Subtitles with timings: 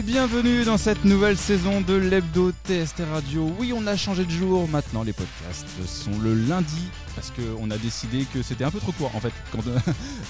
[0.00, 3.52] Et bienvenue dans cette nouvelle saison de l'Hebdo TST Radio.
[3.58, 4.66] Oui, on a changé de jour.
[4.66, 8.92] Maintenant, les podcasts sont le lundi parce qu'on a décidé que c'était un peu trop
[8.92, 9.32] court en fait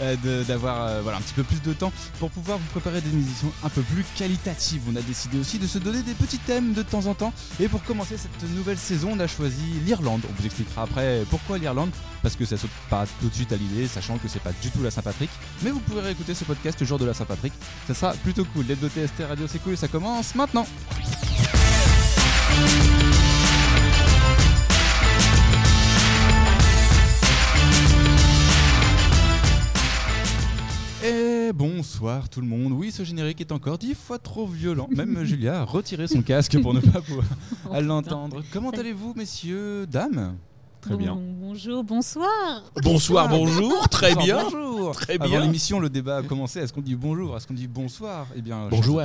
[0.02, 3.10] euh, d'avoir euh, voilà, un petit peu plus de temps pour pouvoir vous préparer des
[3.10, 4.82] émissions un peu plus qualitatives.
[4.90, 7.32] On a décidé aussi de se donner des petits thèmes de temps en temps.
[7.58, 10.22] Et pour commencer cette nouvelle saison, on a choisi l'Irlande.
[10.28, 11.90] On vous expliquera après pourquoi l'Irlande,
[12.22, 14.70] parce que ça saute pas tout de suite à l'idée, sachant que c'est pas du
[14.70, 15.30] tout la Saint-Patrick.
[15.62, 17.52] Mais vous pourrez réécouter ce podcast le jour de la Saint-Patrick.
[17.86, 18.66] Ça sera plutôt cool.
[18.66, 20.66] L'Hebdo TST Radio, c'est cool et ça commence maintenant.
[31.50, 32.70] Et bonsoir tout le monde.
[32.70, 34.86] Oui, ce générique est encore dix fois trop violent.
[34.94, 37.24] Même Julia a retiré son casque pour ne pas pouvoir
[37.82, 38.44] l'entendre.
[38.52, 40.36] Comment allez-vous, messieurs, dames?
[40.80, 41.18] Très bien.
[41.40, 42.64] bonjour, bonsoir.
[42.82, 44.42] Bonsoir, bonjour, très bien.
[44.44, 44.92] Bonjour.
[44.92, 45.26] Très bien.
[45.26, 46.60] Avant l'émission, le débat a commencé.
[46.60, 47.36] Est-ce qu'on dit bonjour?
[47.36, 48.26] Est-ce qu'on dit bonsoir?
[48.34, 49.00] Eh bien, bonjour.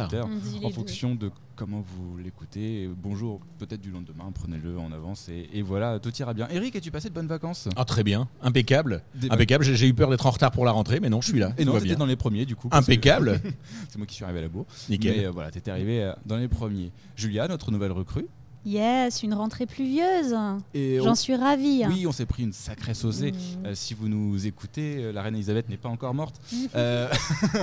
[0.63, 2.89] En fonction de comment vous l'écoutez.
[2.97, 6.47] Bonjour, peut-être du lendemain, prenez-le en avance et, voilà, tout ira bien.
[6.49, 7.67] Eric, as-tu passé de bonnes vacances?
[7.75, 9.03] Ah, très bien, impeccable.
[9.29, 9.63] Impeccable.
[9.63, 11.53] J'ai eu peur d'être en retard pour la rentrée, mais non, je suis là.
[11.57, 12.69] Et non, t'étais dans les premiers du coup.
[12.71, 13.41] Impeccable.
[13.89, 14.65] C'est moi qui suis arrivé à la bourre.
[14.89, 15.17] Nickel.
[15.17, 16.91] Mais euh, voilà, t'étais arrivé euh, dans les premiers.
[17.15, 18.27] Julia, notre nouvelle recrue?
[18.65, 20.35] Yes, une rentrée pluvieuse.
[20.73, 21.83] J'en suis ravie.
[21.87, 23.31] Oui, on s'est pris une sacrée saucée.
[23.31, 23.65] Mm.
[23.65, 26.41] Euh, si vous nous écoutez, euh, la reine Elisabeth n'est pas encore morte.
[26.51, 26.65] Mm.
[26.73, 27.13] Euh,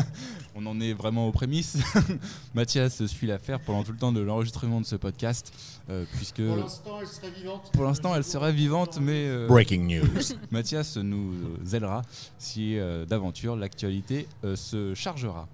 [0.54, 1.78] on en est vraiment aux prémices.
[2.54, 5.52] Mathias suit l'affaire pendant tout le temps de l'enregistrement de ce podcast,
[6.14, 7.70] puisque pour l'instant elle serait vivante.
[7.72, 10.22] Pour l'instant, elle serait vivante, mais breaking news.
[10.52, 11.34] Mathias nous
[11.74, 12.02] aidera
[12.38, 12.76] si
[13.08, 15.48] d'aventure l'actualité se chargera.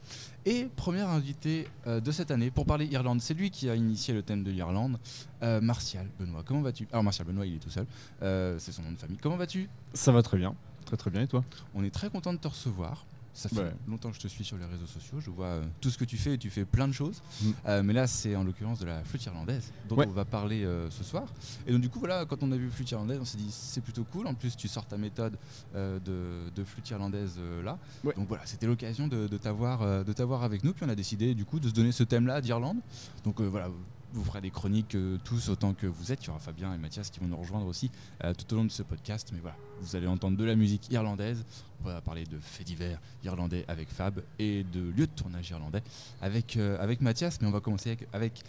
[0.50, 4.14] Et premier invité euh, de cette année pour parler Irlande, c'est lui qui a initié
[4.14, 4.98] le thème de l'Irlande,
[5.42, 6.42] euh, Martial Benoît.
[6.42, 6.88] Comment vas-tu?
[6.90, 7.84] Alors Martial Benoît, il est tout seul,
[8.22, 9.18] euh, c'est son nom de famille.
[9.20, 9.68] Comment vas-tu?
[9.92, 10.54] Ça va très bien,
[10.86, 11.20] très très bien.
[11.20, 11.44] Et toi?
[11.74, 13.04] On est très content de te recevoir.
[13.34, 15.20] Ça fait longtemps que je te suis sur les réseaux sociaux.
[15.20, 17.22] Je vois euh, tout ce que tu fais et tu fais plein de choses.
[17.40, 17.50] Mm.
[17.66, 20.90] Euh, mais là, c'est en l'occurrence de la flûte irlandaise dont on va parler euh,
[20.90, 21.24] ce soir.
[21.66, 23.80] Et donc, du coup, voilà, quand on a vu flûte irlandaise, on s'est dit c'est
[23.80, 24.26] plutôt cool.
[24.26, 25.38] En plus, tu sors ta méthode
[25.74, 27.78] de, flûte irlandaise là.
[28.04, 30.72] Donc voilà, c'était l'occasion de, de t'avoir avec nous.
[30.72, 32.78] Puis on a décidé du coup de se donner ce thème-là d'Irlande.
[33.24, 33.68] Donc voilà,
[34.18, 36.24] vous ferez des chroniques euh, tous autant que vous êtes.
[36.24, 37.90] Il y aura Fabien et Mathias qui vont nous rejoindre aussi
[38.24, 39.30] euh, tout au long de ce podcast.
[39.32, 41.44] Mais voilà, vous allez entendre de la musique irlandaise.
[41.80, 45.82] On va parler de faits divers irlandais avec Fab et de lieux de tournage irlandais
[46.20, 47.40] avec, euh, avec Mathias.
[47.40, 48.42] Mais on va commencer avec,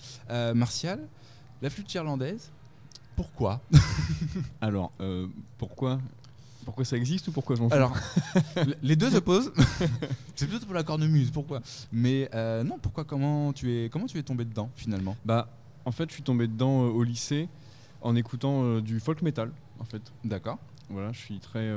[0.55, 1.07] Martial.
[1.61, 2.51] La flûte irlandaise,
[3.15, 3.61] pourquoi
[4.61, 4.93] Alors,
[5.57, 5.99] pourquoi
[6.69, 7.95] pourquoi ça existe ou pourquoi j'en Alors,
[8.83, 9.51] les deux s'opposent.
[10.35, 11.61] c'est plutôt pour la cornemuse, pourquoi?
[11.91, 15.15] Mais euh, non, pourquoi comment tu, es, comment tu es tombé dedans finalement?
[15.25, 15.47] Bah,
[15.89, 17.49] en fait, je suis tombé dedans euh, au lycée
[18.01, 20.01] en écoutant euh, du folk metal, en fait.
[20.23, 20.57] D'accord.
[20.89, 21.71] Voilà, je suis très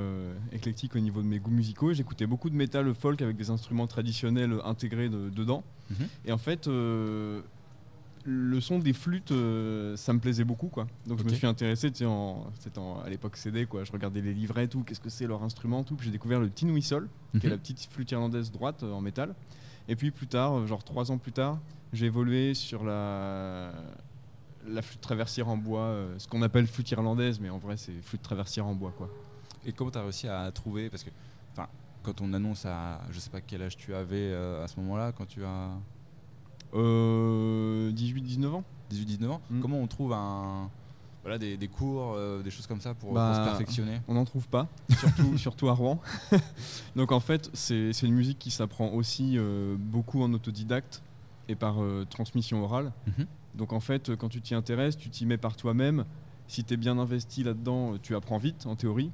[0.52, 3.50] éclectique au niveau de mes goûts musicaux et j'écoutais beaucoup de métal folk avec des
[3.50, 5.64] instruments traditionnels intégrés dedans.
[5.90, 6.06] Mhm.
[6.24, 6.66] Et en fait,
[8.24, 10.86] le son des flûtes, euh, ça me plaisait beaucoup, quoi.
[11.06, 13.84] Donc je me suis intéressé, c'était à l'époque CD, quoi.
[13.84, 15.96] Je regardais les livrets, tout, qu'est-ce que c'est leur instrument, tout.
[15.96, 17.50] Puis j'ai découvert le tin whistle, qui est mhm.
[17.50, 19.34] la petite flûte irlandaise droite euh, en métal.
[19.88, 21.58] Et puis plus tard, euh, genre trois ans plus tard,
[21.92, 23.72] j'ai évolué sur la
[24.66, 28.22] la flûte traversière en bois, ce qu'on appelle flûte irlandaise, mais en vrai c'est flûte
[28.22, 29.08] traversière en bois, quoi.
[29.64, 31.10] Et comment tu as réussi à trouver Parce que,
[32.02, 35.26] quand on annonce à, je sais pas quel âge tu avais à ce moment-là, quand
[35.26, 35.70] tu as
[36.74, 38.64] 18-19 euh, ans.
[38.92, 39.40] 18-19 ans.
[39.50, 39.60] Mm.
[39.60, 40.70] Comment on trouve un,
[41.22, 44.00] voilà, des, cours, euh, des choses comme ça pour, bah, se perfectionner?
[44.08, 44.68] On n'en trouve pas,
[44.98, 46.00] surtout, surtout à Rouen.
[46.96, 51.02] Donc en fait, c'est une musique qui s'apprend aussi euh, beaucoup en autodidacte
[51.48, 51.76] et par
[52.08, 52.92] transmission orale.
[53.06, 53.26] Mhm.
[53.54, 56.04] Donc en fait, quand tu t'y intéresses, tu t'y mets par toi-même.
[56.48, 59.10] Si tu es bien investi là-dedans, tu apprends vite en théorie.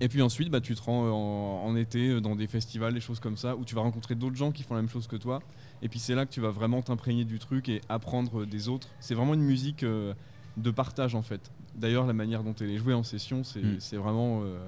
[0.00, 3.20] Et puis ensuite, bah, tu te rends en, en, été dans des festivals, des choses
[3.20, 5.40] comme ça, où tu vas rencontrer d'autres gens qui font la même chose que toi.
[5.82, 8.88] Et puis c'est là que tu vas vraiment t'imprégner du truc et apprendre des autres.
[9.00, 10.14] C'est vraiment une musique euh,
[10.56, 11.50] de partage en fait.
[11.74, 13.96] D'ailleurs, la manière dont elle est jouée en session, c'est hmm.
[13.98, 14.42] vraiment.
[14.42, 14.66] Euh,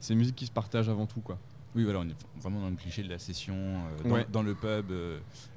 [0.00, 1.20] c'est une musique qui se partage avant tout.
[1.20, 1.38] quoi.
[1.74, 3.54] Oui, voilà, on est vraiment dans le cliché de la session,
[4.04, 4.92] euh, dans, le pub.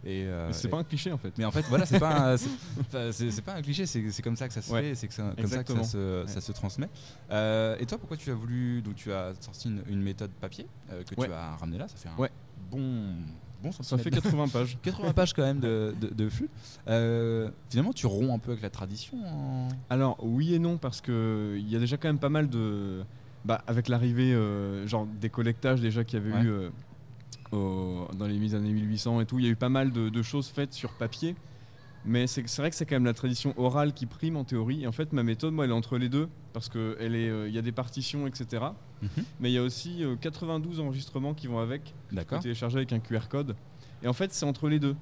[0.06, 1.38] et c'est pas un cliché en fait.
[1.38, 2.36] Mais en fait, voilà, c'est pas,
[3.12, 5.74] c'est pas un cliché, c'est comme ça que ça se fait, c'est comme ça que
[5.74, 6.90] ça se, ça se transmet.
[7.30, 11.32] et toi, pourquoi tu as voulu, donc tu as sorti une, méthode papier que tu
[11.32, 12.30] as ramené là, ça fait un
[12.70, 13.14] bon
[13.62, 14.78] bon ça fait 80 pages.
[14.84, 16.50] 80 pages quand même de, de, flux.
[16.88, 19.18] Euh, finalement, tu romps un peu avec la tradition
[19.90, 23.04] Alors, oui et non, parce qu'il y a déjà quand même pas mal de.
[23.48, 26.50] Bah, avec l'arrivée euh, genre des collectages déjà qu'il y avait eu
[27.54, 30.10] euh, dans les mises années 1800 et tout, il y a eu pas mal de,
[30.10, 31.36] de choses faites sur papier.
[32.08, 34.84] Mais c'est vrai que c'est quand même la tradition orale qui prime en théorie.
[34.84, 37.58] Et en fait, ma méthode, moi, elle est entre les deux, parce qu'il euh, y
[37.58, 38.64] a des partitions, etc.
[39.02, 39.10] Mhm.
[39.42, 41.94] Mais il y a aussi 92 euh, enregistrements qui vont avec,
[42.42, 43.56] téléchargés avec un QR code.
[44.04, 44.96] Et en fait, c'est entre les deux.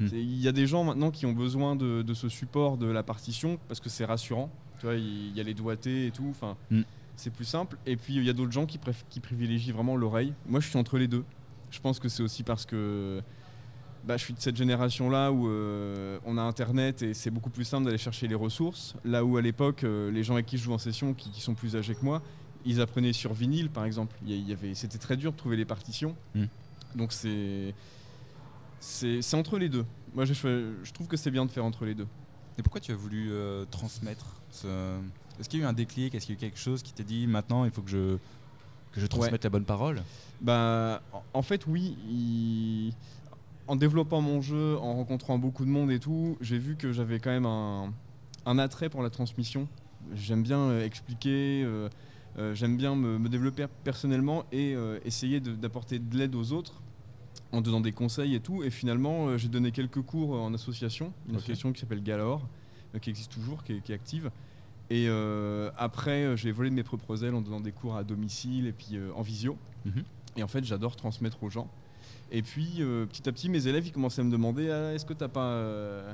[0.00, 0.08] Hmm.
[0.12, 3.58] Il y a des gens maintenant qui ont besoin de, ce support de la partition
[3.68, 4.50] parce que c'est rassurant.
[4.78, 6.26] Tu vois, il y a les doigtés et tout.
[6.30, 6.82] Enfin, hmm.
[7.16, 7.76] C'est plus simple.
[7.86, 8.78] Et puis il y a d'autres gens qui,
[9.08, 10.34] qui privilégient vraiment l'oreille.
[10.46, 11.24] Moi, je suis entre les deux.
[11.70, 13.22] Je pense que c'est aussi parce que
[14.04, 17.64] bah, je suis de cette génération-là où euh, on a Internet et c'est beaucoup plus
[17.64, 18.94] simple d'aller chercher les ressources.
[19.04, 21.54] Là où à l'époque, euh, les gens avec qui je joue en session, qui, sont
[21.54, 22.22] plus âgés que moi,
[22.64, 24.16] ils apprenaient sur vinyle, par exemple.
[24.26, 26.16] Il y avait, c'était très dur de trouver les partitions.
[26.34, 26.46] Hmm.
[26.94, 27.74] Donc c'est,
[28.80, 29.84] c'est, entre les deux.
[30.14, 32.08] Moi, je, je trouve que c'est bien de faire entre les deux.
[32.58, 34.40] Et pourquoi tu as voulu euh, transmettre
[35.40, 36.14] Est-ce qu'il y a eu un déclic?
[36.14, 38.16] Est-ce qu'il y a eu quelque chose qui t'a dit maintenant il faut que je,
[38.92, 40.02] que je transmette la bonne parole?
[40.40, 41.02] Bah,
[41.32, 41.96] En fait, oui.
[42.08, 42.94] Il
[43.70, 47.20] en développant mon jeu, en rencontrant beaucoup de monde et tout, j'ai vu que j'avais
[47.20, 49.68] quand même un, attrait pour la transmission.
[50.12, 51.88] J'aime bien euh, expliquer, euh,
[52.38, 56.82] euh, j'aime bien me, développer personnellement et essayer d'apporter de, l'aide aux autres
[57.52, 58.64] en donnant des conseils et tout.
[58.64, 62.44] Et finalement, j'ai donné quelques cours en association, une association qui s'appelle Galore,
[63.00, 64.32] qui existe toujours, qui est, active.
[64.90, 65.08] Et
[65.76, 68.98] après, j'ai volé de mes propres ailes en donnant des cours à domicile et puis
[69.14, 69.56] en visio.
[69.84, 70.02] Mhm.
[70.36, 71.68] Et en fait, j'adore transmettre aux gens.
[72.32, 75.04] Et puis, euh, petit à petit, mes élèves, ils commençaient à me demander ah, est-ce
[75.04, 75.46] que t'as pas.
[75.46, 76.12] Euh,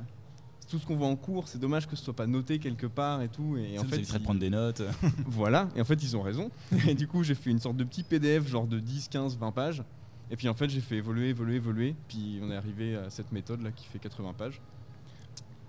[0.69, 3.21] tout ce qu'on voit en cours, c'est dommage que ce soit pas noté quelque part
[3.21, 3.55] et tout.
[3.57, 4.19] Et en fait, ils...
[4.19, 4.81] prendre des notes.
[5.25, 6.49] voilà, et en fait, ils ont raison.
[6.87, 9.51] Et du coup, j'ai fait une sorte de petit PDF, genre de 10, 15, 20
[9.51, 9.83] pages.
[10.29, 11.95] Et puis en fait, j'ai fait évoluer, évoluer, évoluer.
[12.09, 14.59] Puis on est arrivé à cette méthode là qui fait 80 pages.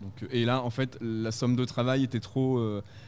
[0.00, 2.61] Donc, euh, et là, en fait, la somme de travail était trop,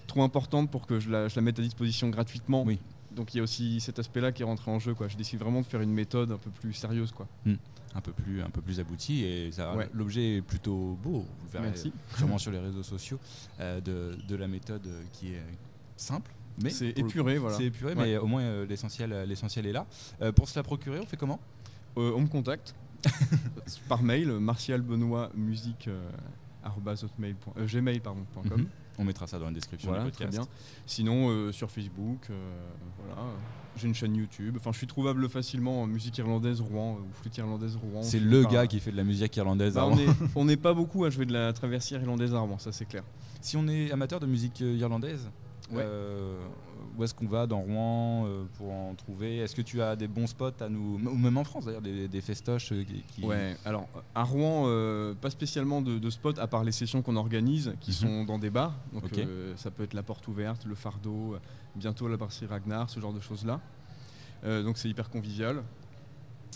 [0.07, 2.65] trop importante pour que je la, je la, mette à disposition gratuitement.
[2.65, 2.79] Oui
[3.15, 4.95] donc il y a aussi cet aspect-là qui est rentré en jeu.
[4.95, 5.09] Quoi.
[5.09, 7.13] Je décide vraiment de faire une méthode un peu plus sérieuse.
[7.13, 7.27] Quoi.
[7.45, 7.57] Hmm.
[7.95, 9.51] Un peu plus, un peu plus abouti et
[9.93, 11.25] l'objet est plutôt beau.
[11.41, 11.93] Vous verrez Merci.
[12.17, 13.19] sûrement sur les réseaux sociaux
[13.59, 15.43] euh, de, la méthode qui est
[15.97, 16.31] simple.
[16.63, 17.57] Mais c'est épuré, voilà.
[17.57, 19.87] C'est épuré, mais au moins euh, l'essentiel, l'essentiel est là.
[20.21, 21.41] Euh, pour se la procurer, on fait comment?
[21.97, 22.75] On me contacte
[23.89, 25.89] par mail, martialbenoîtmusique
[27.67, 28.67] gmail.com.
[29.01, 30.31] On mettra ça dans la description du podcast.
[30.31, 30.47] bien.
[30.85, 32.53] Sinon, euh, sur Facebook, euh,
[32.99, 33.23] voilà.
[33.77, 34.57] J'ai une chaîne YouTube.
[34.59, 38.03] Enfin, je suis trouvable facilement en musique irlandaise Rouen euh, ou flûte irlandaise Rouen.
[38.03, 39.89] C'est le gars qui fait de la musique irlandaise bah,
[40.37, 43.05] On n'est pas beaucoup à jouer de la traversière irlandaise à Rouen, ça c'est clair.
[43.41, 45.31] Si on est amateur de musique irlandaise,
[46.97, 49.39] où est-ce qu'on va dans Rouen euh, pour en trouver?
[49.39, 52.21] Est-ce que tu as des bons spots à nous, ou même en France d'ailleurs, des,
[52.21, 56.73] festoches euh, qui, Ouais, alors à Rouen, euh, pas spécialement de, spots à part les
[56.73, 57.97] sessions qu'on organise qui mhm.
[57.97, 58.75] sont dans des bars.
[58.93, 59.11] Donc
[59.57, 61.37] ça peut être la porte ouverte, le fardeau,
[61.75, 63.61] bientôt la brasserie Ragnar, ce genre de choses-là.
[64.45, 65.63] donc c'est hyper convivial.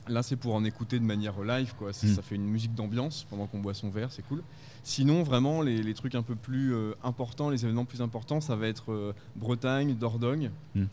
[0.08, 1.90] Là, c'est pour en écouter de manière live, quoi.
[1.90, 1.92] Hmm.
[1.92, 4.42] Ça fait une musique d'ambiance pendant qu'on boit son verre, c'est cool.
[4.82, 8.68] Sinon, vraiment, les, trucs un peu plus euh, importants, les événements plus importants, ça va
[8.68, 10.84] être euh, Bretagne, Dordogne, hmm.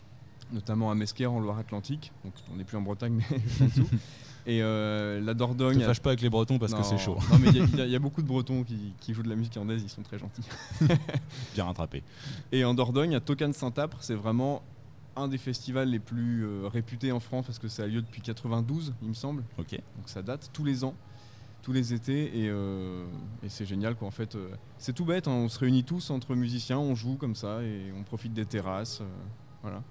[0.52, 2.12] notamment à Mesquer en Loire-Atlantique.
[2.24, 3.88] Donc, on n'est plus en Bretagne, mais en dessous.
[4.44, 5.78] Et euh, la Dordogne.
[5.78, 7.16] Ne fâche pas avec les Bretons parce que c'est chaud.
[7.30, 9.88] Non, mais il y, a beaucoup de Bretons qui, jouent de la musique irlandaise, ils
[9.88, 10.42] sont très gentils.
[11.54, 12.02] Bien rattrapé.
[12.50, 14.62] Et en Dordogne, à Tocan Saint-Apre, c'est vraiment
[15.16, 18.22] un des festivals les plus euh, réputés en France parce que ça a lieu depuis
[18.22, 19.44] 92, il me semble.
[19.58, 19.72] Ok.
[19.96, 20.94] Donc ça date tous les ans,
[21.62, 23.04] tous les étés et, euh,
[23.48, 24.08] c'est génial quoi.
[24.08, 25.28] En fait, euh, c'est tout bête.
[25.28, 25.32] Hein.
[25.32, 29.02] on se réunit tous entre musiciens, on joue comme ça et on profite des terrasses.
[29.62, 29.82] voilà.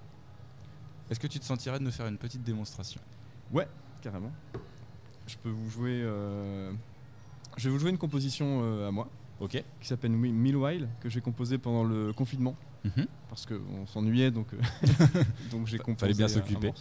[1.10, 3.00] Est-ce que tu te sentirais de nous faire une petite démonstration?
[3.52, 3.68] Ouais,
[4.00, 4.32] carrément.
[5.26, 6.00] Je peux vous jouer.
[7.58, 9.08] Je vais vous jouer une composition à moi.
[9.42, 9.62] Ok.
[9.80, 12.56] Qui s'appelle Millwhile que j'ai composé pendant le confinement.
[12.84, 13.06] Mhm.
[13.28, 14.58] parce qu'on s'ennuyait, donc, euh,
[15.52, 16.72] donc j'ai composé Fallait bien s'occuper.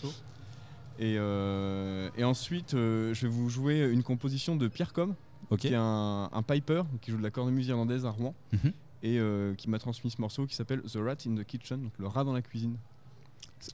[1.00, 5.16] Et, euh, et, ensuite, euh, je vais vous jouer une composition de Pierre Com,
[5.60, 8.74] qui est un, piper qui joue de la cornemuse irlandaise à Rouen, mhm.
[9.04, 9.20] et
[9.58, 12.24] qui m'a transmis ce morceau qui s'appelle The Rat in the Kitchen, donc le rat
[12.24, 12.78] dans la cuisine.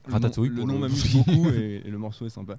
[0.06, 0.50] Ratatouille.
[0.50, 2.56] Le nom, m'amuse beaucoup et, et le morceau est sympa.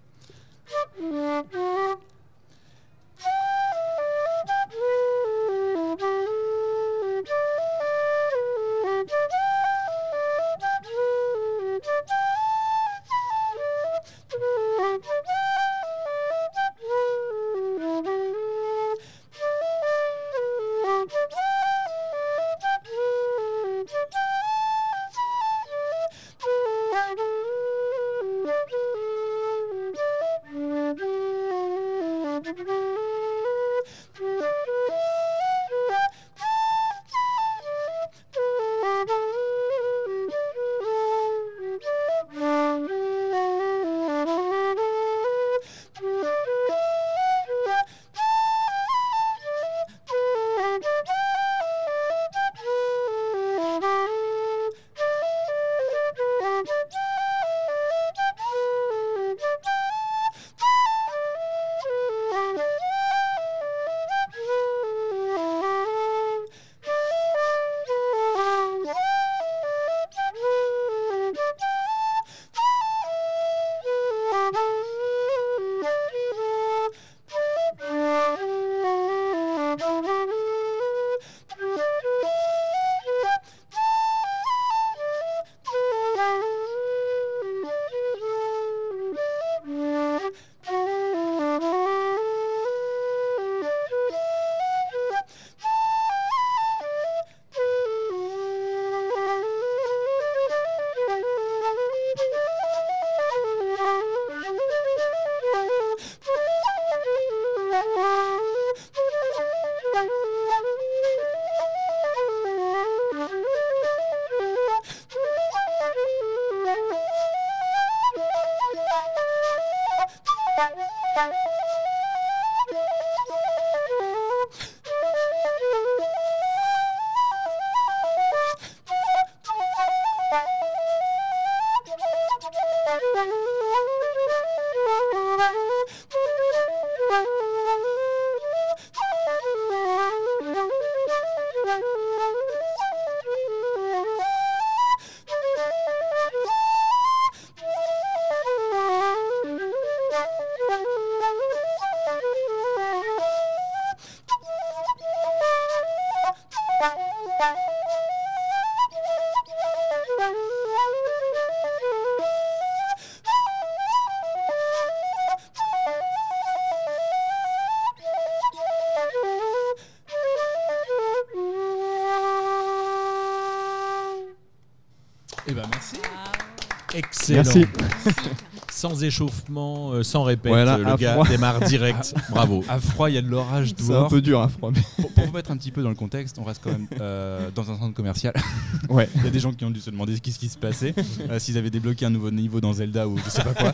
[177.36, 177.66] Excellent.
[178.06, 178.20] Merci.
[178.80, 180.54] sans échauffement, euh, sans répète.
[180.54, 182.14] le gars démarre direct.
[182.30, 182.64] Bravo.
[182.70, 184.72] À froid, il y a de l'orage C'est un peu dur à froid.
[185.16, 187.70] Pour, vous mettre un petit peu dans le contexte, on reste quand même euh, dans
[187.72, 188.34] un centre commercial.
[188.90, 189.08] Ouais.
[189.16, 190.96] il y a des gens qui ont dû se demander ce qui se passait,
[191.30, 193.74] euh, s'ils avaient débloqué un nouveau niveau dans Zelda ou je sais pas quoi.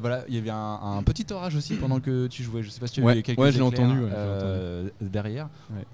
[0.00, 2.62] voilà, il y avait un, petit orage aussi pendant que tu jouais.
[2.62, 4.02] Je sais pas si tu avais quelques ouais, j'ai entendu,
[5.00, 5.48] derrière.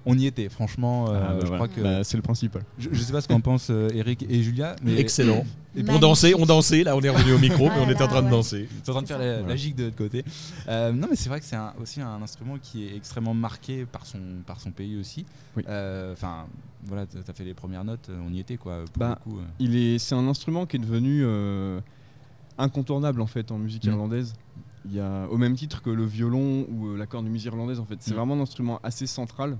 [0.05, 1.05] On y était, franchement.
[1.07, 2.63] Ah, bah je crois que bah, c'est le principal.
[2.77, 5.45] Je, je sais pas ce qu'en pensent Eric et Julia, mais excellent.
[5.77, 6.83] Et on dansait, on dansait.
[6.83, 8.67] Là, on est revenu au micro, mais on était en train de danser.
[8.83, 10.23] Tu en train de faire la, gigue de l'autre côté.
[10.67, 14.05] Euh, non, mais c'est vrai que c'est aussi un instrument qui est extrêmement marqué par
[14.05, 15.25] son, par son pays aussi.
[15.67, 16.45] Euh, enfin,
[16.85, 18.85] voilà, tu as fait les premières notes, on y était quoi.
[18.97, 19.31] Bah, euh.
[19.59, 21.25] il est, c'est un instrument qui est devenu
[22.57, 23.89] incontournable en fait en musique mm.
[23.89, 24.33] irlandaise.
[24.85, 27.97] Il y a, au même titre que le violon ou la cornemuse irlandaise en fait,
[27.99, 28.17] c'est mm.
[28.17, 29.57] vraiment un instrument assez central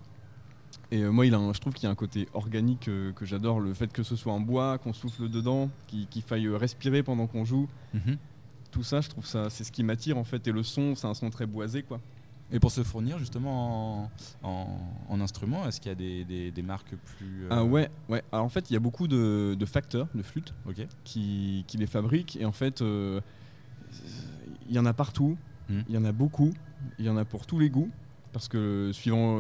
[0.92, 3.26] et euh, moi, il a je trouve qu'il y a un côté organique euh, que
[3.26, 7.28] j'adore, le fait que ce soit en bois, qu'on souffle dedans, qu'il faille respirer pendant
[7.28, 7.68] qu'on joue.
[7.94, 8.18] Mhm.
[8.72, 10.48] Tout ça, je trouve ça, c'est ce qui m'attire en fait.
[10.48, 12.00] Et le son, c'est un son très boisé, quoi.
[12.50, 14.10] Et pour se fournir justement
[14.42, 17.44] en, instruments, est-ce qu'il y a des, marques plus...
[17.44, 18.24] Euh, ah ouais, ouais.
[18.32, 20.54] Alors en fait, il y a beaucoup de, facteurs de flûtes
[21.04, 22.38] qui, les fabriquent.
[22.38, 23.22] Et en fait, il
[24.70, 25.82] y en a partout, hmm.
[25.90, 26.54] il y en a beaucoup,
[27.00, 27.92] il y en a pour tous les goûts.
[28.32, 29.40] Parce que suivant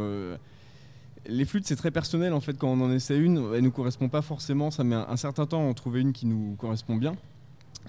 [1.28, 2.58] les flûtes, c'est très personnel en fait.
[2.58, 4.72] Quand on en essaie une, elle nous correspond pas forcément.
[4.72, 7.16] Ça met un, certain temps à en trouver une qui nous correspond bien.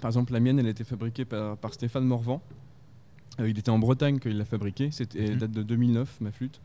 [0.00, 2.40] Par exemple, la mienne, elle a été fabriquée par, Stéphane Morvan.
[3.40, 4.90] Euh, il était en Bretagne qu'il l'a fabriquée.
[4.90, 5.38] C'était mhm.
[5.38, 6.60] date de 2009, ma flûte.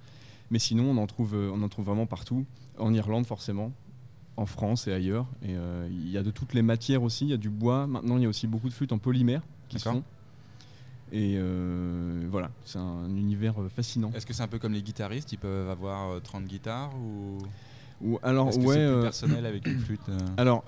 [0.51, 2.45] Mais sinon, on en trouve, euh, on en trouve vraiment partout.
[2.77, 3.71] En Irlande, forcément.
[4.37, 5.27] En France et ailleurs.
[5.43, 7.25] Et euh, il y a de toutes les matières aussi.
[7.25, 7.87] Il y a du bois.
[7.87, 10.03] Maintenant, il y a aussi beaucoup de flûtes en polymère qui se font.
[11.13, 14.11] Et euh, voilà, c'est un univers euh, fascinant.
[14.15, 17.37] Est-ce que c'est un peu comme les guitaristes Ils peuvent avoir 30 euh, guitares ou,
[18.01, 20.01] ou alors Est-ce ouais, c'est plus personnel avec une flûte
[20.37, 20.65] Alors,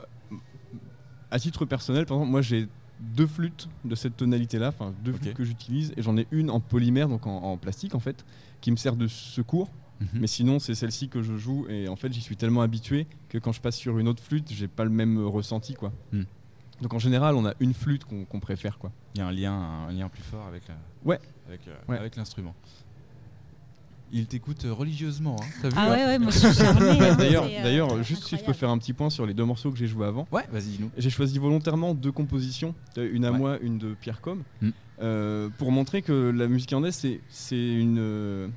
[1.31, 2.67] à titre personnel, par exemple, moi j'ai
[2.99, 6.59] deux flûtes de cette tonalité-là, enfin deux flûtes que j'utilise, et j'en ai une en
[6.59, 8.23] polymère, donc en, plastique en fait,
[8.61, 9.69] qui me sert de secours.
[9.99, 10.07] Mhm.
[10.13, 13.39] Mais sinon, c'est celle-ci que je joue, et en fait, j'y suis tellement habitué que
[13.39, 15.91] quand je passe sur une autre flûte, j'ai pas le même ressenti, quoi.
[16.11, 16.23] Hmm.
[16.81, 18.77] Donc en général, on a une flûte qu'on préfère.
[18.77, 18.91] Quoi.
[19.15, 20.63] Il y a un lien, un lien plus fort avec,
[21.05, 21.19] ouais.
[21.47, 22.53] avec, avec l'instrument.
[24.11, 25.35] Il t'écoute religieusement.
[25.41, 25.69] Hein.
[25.75, 28.77] ah ouais, ouais, moi je suis hein, D'ailleurs, d'ailleurs juste si je peux faire un
[28.77, 30.27] petit point sur les deux morceaux que j'ai joués avant.
[30.31, 30.91] Ouais, vas-y, dis-nous.
[30.97, 34.69] J'ai choisi volontairement deux compositions, une à moi, une de Pierre Com, mm.
[35.01, 38.51] euh, pour montrer que la musique irlandaise, c'est une.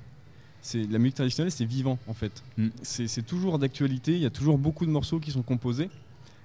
[0.61, 2.43] c'est la musique traditionnelle, c'est vivant en fait.
[2.57, 2.69] Mm.
[2.83, 4.13] C'est toujours d'actualité.
[4.13, 5.89] Il y a toujours beaucoup de morceaux qui sont composés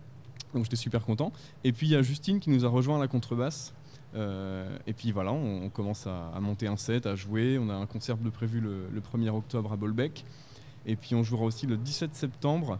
[0.54, 1.32] Donc j'étais super content.
[1.64, 3.74] Et puis il y a Justine qui nous a rejoint à la contrebasse.
[4.14, 7.58] Euh, et puis voilà, on, commence à, monter un set, à jouer.
[7.58, 10.24] On a un concert de prévu le, 1er octobre à Bolbec.
[10.86, 12.78] Et puis on jouera aussi le 17 septembre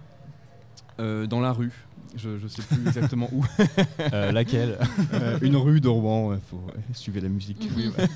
[1.01, 1.73] euh, dans la rue.
[2.17, 3.45] Je ne sais plus exactement où.
[4.13, 4.79] Euh, laquelle?
[5.43, 6.29] Une rue de Rouen.
[6.29, 6.63] Ouais, faut,
[6.95, 7.69] suivez la musique.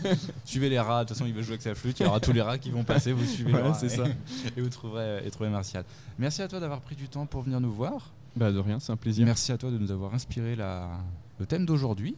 [0.44, 1.04] suivez les rats.
[1.04, 2.00] De toute façon, il va jouer avec sa flûte.
[2.00, 3.12] Il y aura tous les rats qui vont passer.
[3.12, 4.04] Vous suivez c'est ça.
[4.56, 5.84] Et vous trouverez, et trouverez Martial.
[6.18, 8.12] Merci à toi d'avoir pris du temps pour venir nous voir.
[8.36, 9.24] Bah de rien, c'est un plaisir.
[9.26, 10.88] Merci à toi de nous avoir inspiré la...
[11.38, 12.16] le thème d'aujourd'hui.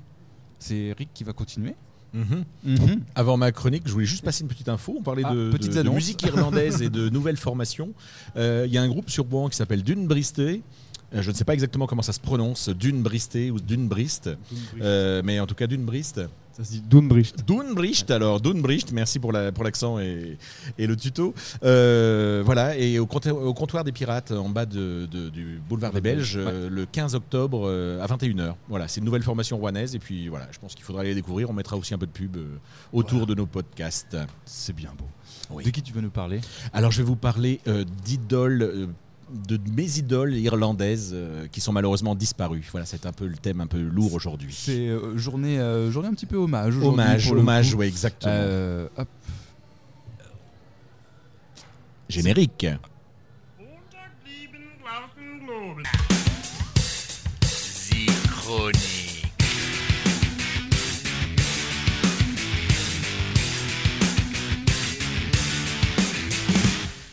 [0.58, 1.74] C'est Eric qui va continuer.
[2.14, 2.44] Mhm.
[2.64, 3.00] Mhm.
[3.16, 4.94] Avant ma chronique, je voulais juste passer une petite info.
[4.98, 7.92] On parlait ah, de, musique irlandaise et de nouvelles formations.
[8.36, 10.62] Euh, il y a un groupe sur Bois qui s'appelle Dune Bristé.
[11.22, 14.30] Je ne sais pas exactement comment ça se prononce, Dune Bristé ou Dune Brist,
[14.80, 16.20] mais en tout cas Dune Brist.
[16.56, 17.44] Ça se dit Dunbricht.
[17.48, 20.38] Dunbricht, alors Dunbricht, merci pour l'accent la, pour et,
[20.78, 21.34] et, le tuto.
[21.64, 26.00] Euh, voilà, et au comptoir, au comptoir, des pirates, en bas de, du boulevard des
[26.00, 28.54] Belges, euh, le 15 octobre euh, à 21h.
[28.68, 31.50] Voilà, c'est une nouvelle formation rouennaise, et puis voilà, je pense qu'il faudra aller découvrir.
[31.50, 32.36] On mettra aussi un peu de pub
[32.92, 34.16] autour de nos podcasts.
[34.44, 35.60] C'est bien beau.
[35.60, 36.40] De qui tu veux nous parler?
[36.72, 37.60] Alors, je vais vous parler
[38.04, 38.94] d'idoles
[39.34, 42.66] de mes idoles irlandaises euh, qui sont malheureusement disparues.
[42.70, 44.54] Voilà, c'est un peu le thème un peu lourd aujourd'hui.
[44.56, 46.76] C'est euh, journée, euh, journée un petit peu hommage.
[46.76, 48.86] Hommage, hommage, oui, exactement.
[48.96, 49.08] Hop.
[52.08, 52.66] Générique.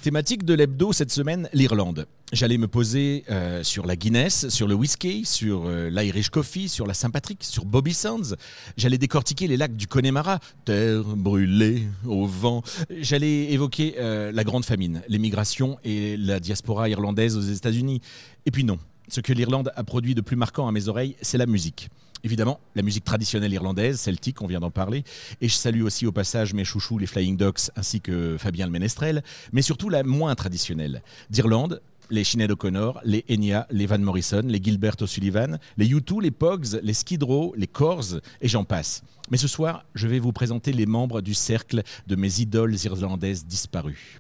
[0.02, 2.08] Thématique de l'hebdo cette semaine, l'Irlande.
[2.34, 6.88] J'allais me poser euh, sur la Guinness, sur le whisky, sur euh, l'Irish Coffee, sur
[6.88, 8.36] la Saint-Patrick, sur Bobby Sands.
[8.78, 12.64] J'allais décortiquer les lacs du Connemara, terre brûlée au vent.
[12.90, 18.02] J'allais évoquer euh, la grande famine, l'émigration et la diaspora irlandaise aux États-Unis.
[18.48, 21.38] Et puis non, ce que l'Irlande a produit de plus marquant à mes oreilles, c'est
[21.38, 21.90] la musique.
[22.24, 25.04] Évidemment, la musique traditionnelle irlandaise, celtique, on vient d'en parler.
[25.42, 28.72] Et je salue aussi au passage mes chouchous, les Flying Ducks, ainsi que Fabien le
[28.72, 31.02] Ménestrel, mais surtout la moins traditionnelle.
[31.30, 31.82] D'Irlande,
[32.12, 36.80] les Sinead O'Connor, les Enya, les Van Morrison, les Gilbert O'Sullivan, les U2, les Pogs,
[36.84, 39.02] les Skid Row, les Corrs, et j'en passe.
[39.32, 43.46] Mais ce soir, je vais vous présenter les membres du cercle de mes idoles irlandaises
[43.46, 44.20] disparues.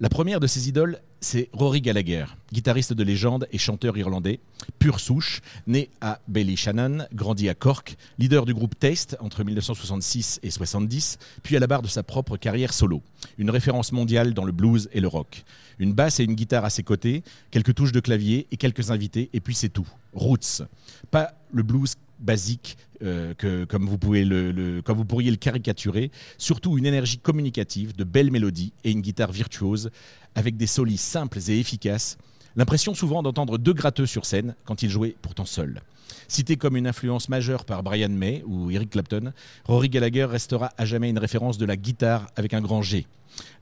[0.00, 4.40] La première de ces idoles, c'est Rory Gallagher, guitariste de légende et chanteur irlandais,
[4.78, 10.50] pure souche, né à Ballyshannon, grandi à Cork, leader du groupe Taste entre 1966 et
[10.50, 13.02] 70, puis à la barre de sa propre carrière solo.
[13.36, 15.44] Une référence mondiale dans le blues et le rock.
[15.78, 19.28] Une basse et une guitare à ses côtés, quelques touches de clavier et quelques invités,
[19.32, 19.88] et puis c'est tout.
[20.14, 20.62] Roots.
[21.10, 26.10] Pas le blues basique, euh, que, comme, vous pouvez le, comme vous pourriez le caricaturer.
[26.38, 29.90] Surtout une énergie communicative, de belles mélodies et une guitare virtuose,
[30.34, 32.18] avec des solis simples et efficaces.
[32.56, 35.80] L'impression souvent d'entendre deux gratteux sur scène quand il jouait pourtant seul.
[36.28, 39.32] Cité comme une influence majeure par Brian May ou Eric Clapton,
[39.64, 43.06] Rory Gallagher restera à jamais une référence de la guitare avec un grand G.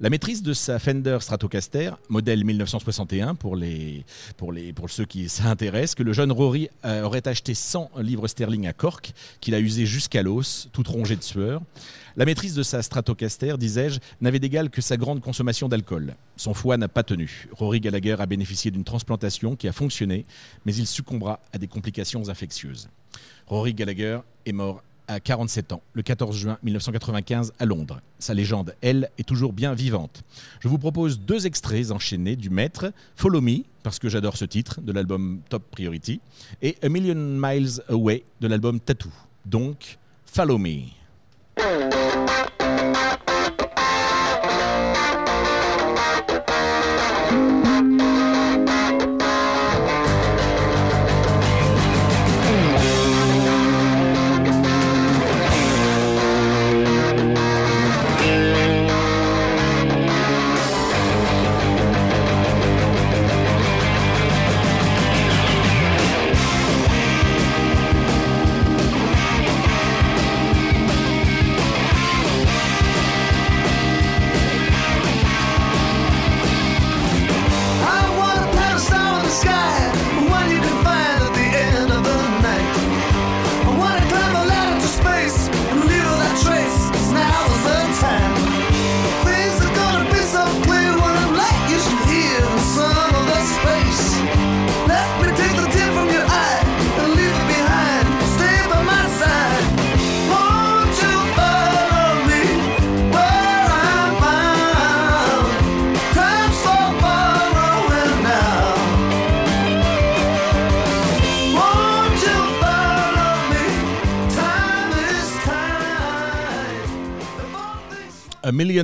[0.00, 4.04] La maîtrise de sa Fender Stratocaster, modèle 1961 pour, les,
[4.36, 8.28] pour, les, pour ceux qui s'intéressent, que le jeune Rory euh, aurait acheté 100 livres
[8.28, 11.62] sterling à Cork, qu'il a usé jusqu'à l'os, tout rongé de sueur.
[12.16, 16.14] La maîtrise de sa Stratocaster, disais-je, n'avait d'égal que sa grande consommation d'alcool.
[16.36, 17.46] Son foie n'a pas tenu.
[17.52, 20.26] Rory Gallagher a bénéficié d'une transplantation qui a fonctionné,
[20.64, 22.88] mais il succombera à des complications infectieuses.
[23.46, 28.00] Rory Gallagher est mort à 47 ans, le 14 juin 1995 à Londres.
[28.18, 30.22] Sa légende, elle, est toujours bien vivante.
[30.60, 34.80] Je vous propose deux extraits enchaînés du maître, Follow Me, parce que j'adore ce titre,
[34.80, 36.20] de l'album Top Priority,
[36.62, 39.10] et A Million Miles Away, de l'album Tattoo.
[39.46, 40.97] Donc, Follow Me.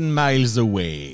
[0.01, 1.14] Million miles away.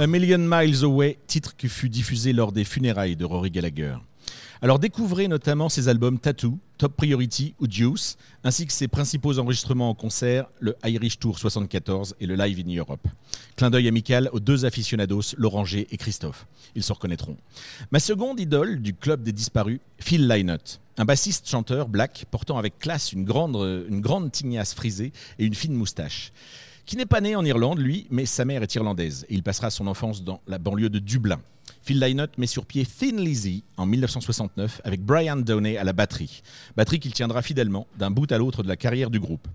[0.00, 3.96] A Million Miles Away, titre qui fut diffusé lors des funérailles de Rory Gallagher.
[4.62, 9.90] Alors découvrez notamment ses albums Tattoo, Top Priority ou Juice, ainsi que ses principaux enregistrements
[9.90, 13.06] en concert, le Irish Tour 74 et le Live in Europe.
[13.56, 16.46] Clin d'œil amical aux deux aficionados, Loranger et Christophe.
[16.74, 17.36] Ils se reconnaîtront.
[17.90, 20.80] Ma seconde idole du club des disparus, Phil Lynott.
[20.96, 25.54] Un bassiste chanteur black portant avec classe une grande, une grande tignasse frisée et une
[25.54, 26.32] fine moustache
[26.90, 29.86] qui n'est pas né en Irlande, lui, mais sa mère est irlandaise il passera son
[29.86, 31.38] enfance dans la banlieue de Dublin.
[31.82, 36.42] Phil Lynott met sur pied Thin Lizzy en 1969 avec Brian Downey à la batterie.
[36.76, 39.46] Batterie qu'il tiendra fidèlement d'un bout à l'autre de la carrière du groupe.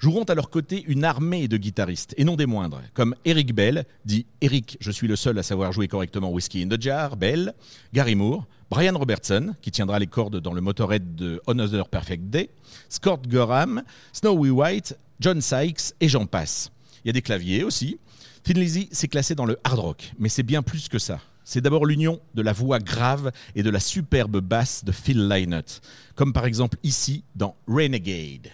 [0.00, 3.86] Joueront à leur côté une armée de guitaristes, et non des moindres, comme Eric Bell,
[4.04, 7.54] dit Eric, je suis le seul à savoir jouer correctement Whiskey in the Jar, Bell,
[7.94, 12.50] Gary Moore, Brian Robertson, qui tiendra les cordes dans le motorhead de Another Perfect Day,
[12.88, 16.72] Scott Gorham, Snowy White, John Sykes, et j'en passe.
[17.04, 17.98] Il y a des claviers aussi.
[18.42, 18.54] Thin
[18.90, 21.20] s'est classé dans le hard rock, mais c'est bien plus que ça.
[21.44, 25.80] C'est d'abord l'union de la voix grave et de la superbe basse de Phil Lynott,
[26.14, 28.48] comme par exemple ici dans Renegade.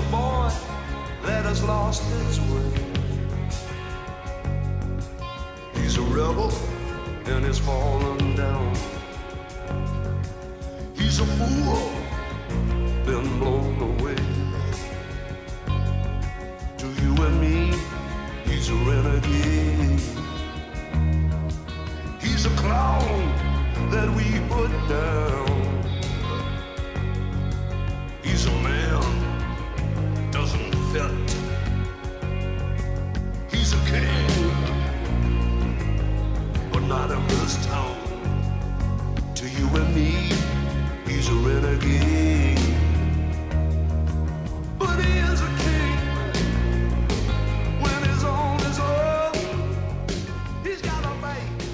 [0.00, 0.50] A boy
[1.24, 2.70] that has lost his way.
[5.74, 6.50] He's a rebel
[7.26, 8.09] and he's fallen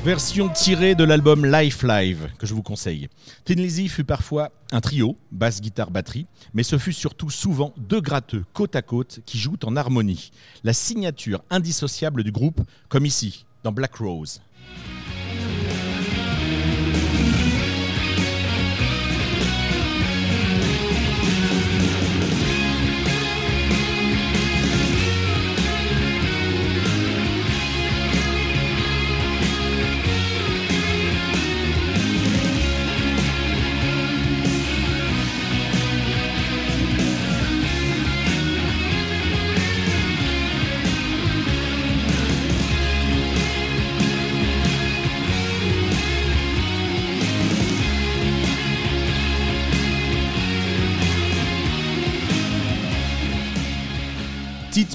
[0.06, 3.08] Version tirée de l'album Life Live que je vous conseille.
[3.44, 8.00] Thin Lizzy fut parfois un trio, basse, guitare, batterie, mais ce fut surtout souvent deux
[8.00, 10.30] gratteux côte à côte qui jouent en harmonie.
[10.62, 14.42] La signature indissociable du groupe, comme ici, dans Black Rose.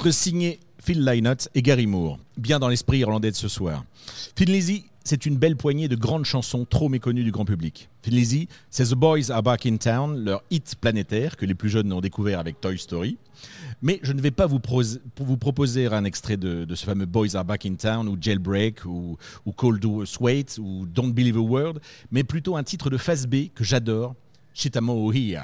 [0.10, 3.86] Signé Phil Lynott et Gary Moore, bien dans l'esprit irlandais de ce soir.
[4.34, 7.88] Thin Lizzy, c'est une belle poignée de grandes chansons trop méconnues du grand public.
[8.02, 11.70] Thin Lizzy, c'est The Boys Are Back in Town, leur hit planétaire que les plus
[11.70, 13.18] jeunes ont découvert avec Toy Story.
[13.84, 17.68] Mais je ne vais pas vous, proposer un extrait de, ce fameux Boys Are Back
[17.68, 21.74] in Town ou Jailbreak ou, ou Cold Sweat ou Don't Believe a Word,
[22.12, 24.16] mais plutôt un titre de phase B que j'adore,
[24.54, 25.44] Shitamo Here.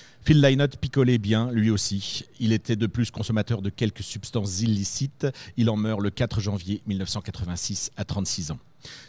[0.23, 2.25] Phil Lynott picolait bien, lui aussi.
[2.39, 5.25] Il était de plus consommateur de quelques substances illicites.
[5.57, 8.59] Il en meurt le 4 janvier 1986 à 36 ans.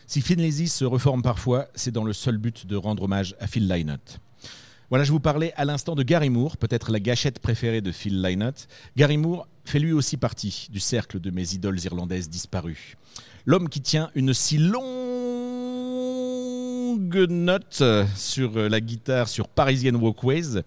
[0.06, 3.68] Si Lizzy se reforme parfois, c'est dans le seul but de rendre hommage à Phil
[3.68, 4.20] Lynott.
[4.88, 8.20] Voilà, je vous parlais à l'instant de Gary Moore, peut-être la gâchette préférée de Phil
[8.22, 8.68] Lynott.
[8.96, 12.96] Gary Moore fait lui aussi partie du cercle de mes idoles irlandaises disparues.
[13.44, 15.11] L'homme qui tient une si longue
[17.18, 17.82] note
[18.16, 20.62] sur la guitare sur Parisian Walkways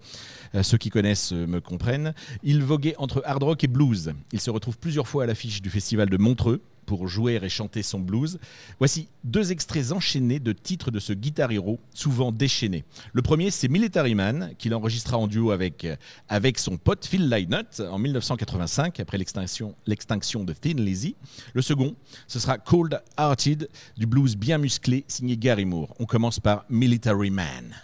[0.56, 2.14] euh, ceux qui connaissent euh, me comprennent.
[2.42, 4.12] Il voguait entre hard rock et blues.
[4.32, 7.82] Il se retrouve plusieurs fois à l'affiche du festival de Montreux pour jouer et chanter
[7.82, 8.38] son blues.
[8.78, 12.84] Voici deux extraits enchaînés de titres de ce guitar hero, souvent déchaîné.
[13.12, 15.86] Le premier, c'est Military Man, qu'il enregistra en duo avec,
[16.28, 21.16] avec son pote Phil Lynott en 1985, après l'extinction de Thin Lizzy.
[21.52, 21.94] Le second,
[22.26, 25.94] ce sera Cold Hearted, du blues bien musclé, signé Gary Moore.
[25.98, 27.74] On commence par Military Man.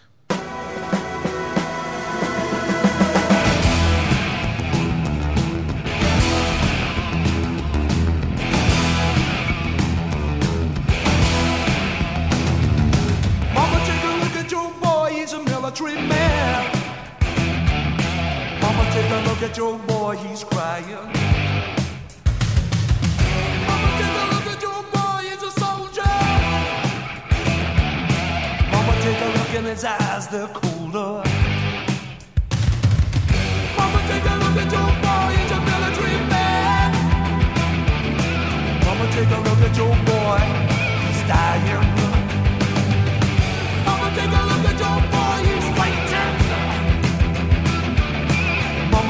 [15.72, 16.70] Military man.
[18.60, 21.08] Mama, take a look at your boy, he's crying.
[23.66, 26.14] Mama, take a look at your boy, he's a soldier.
[28.72, 31.22] Mama, take a look in his eyes, they're colder.
[33.78, 36.90] Mama, take a look at your boy, he's a military man.
[38.84, 40.40] Mama, take a look at your boy,
[41.06, 41.91] he's dying.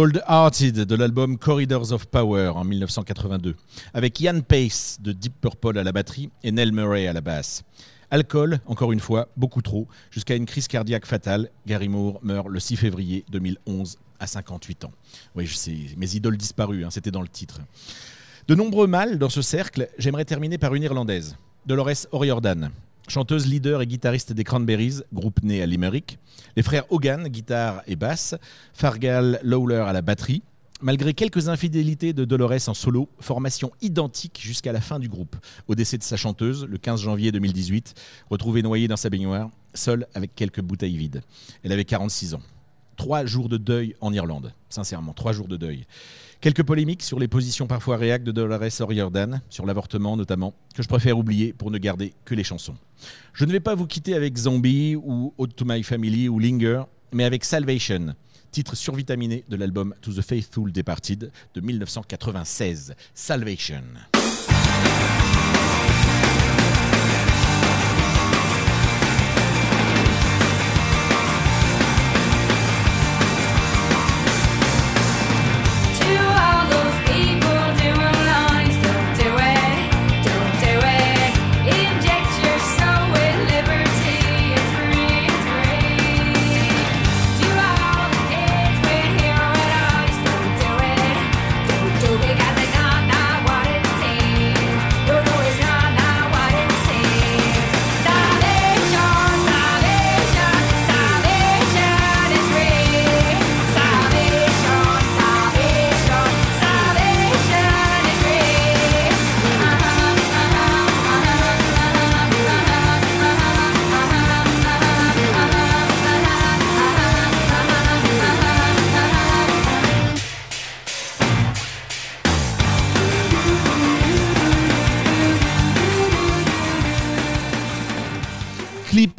[0.00, 3.54] Cold Hearted de l'album Corridors of Power en 1982,
[3.92, 7.64] avec Ian Pace de Deep Purple à la batterie et Nell Murray à la basse.
[8.10, 11.50] Alcool, encore une fois, beaucoup trop, jusqu'à une crise cardiaque fatale.
[11.66, 14.92] Gary Moore meurt le 6 février 2011 à 58 ans.
[15.34, 17.60] Oui, je sais, mes idoles disparues, hein, c'était dans le titre.
[18.48, 21.36] De nombreux mâles dans ce cercle, j'aimerais terminer par une Irlandaise,
[21.66, 22.70] Dolores O'Riordan,
[23.08, 26.18] chanteuse, leader et guitariste des Cranberries, groupe né à Limerick.
[26.56, 28.34] Les frères Hogan, guitare et basse.
[28.72, 30.42] Fargal Lawler à la batterie.
[30.82, 35.36] Malgré quelques infidélités de Dolores en solo, formation identique jusqu'à la fin du groupe.
[35.68, 37.94] Au décès de sa chanteuse, le 15 janvier 2018,
[38.30, 41.22] retrouvée noyée dans sa baignoire, seule avec quelques bouteilles vides.
[41.62, 42.42] Elle avait 46 ans.
[42.96, 45.84] Trois jours de deuil en Irlande, sincèrement, trois jours de deuil.
[46.40, 50.88] Quelques polémiques sur les positions parfois réactes de Dolores O'Riordan, sur l'avortement notamment, que je
[50.88, 52.76] préfère oublier pour ne garder que les chansons.
[53.34, 56.84] Je ne vais pas vous quitter avec Zombie ou Ode to My Family ou Linger,
[57.12, 58.14] mais avec Salvation,
[58.52, 62.94] titre survitaminé de l'album To the Faithful Departed de 1996.
[63.12, 63.84] Salvation.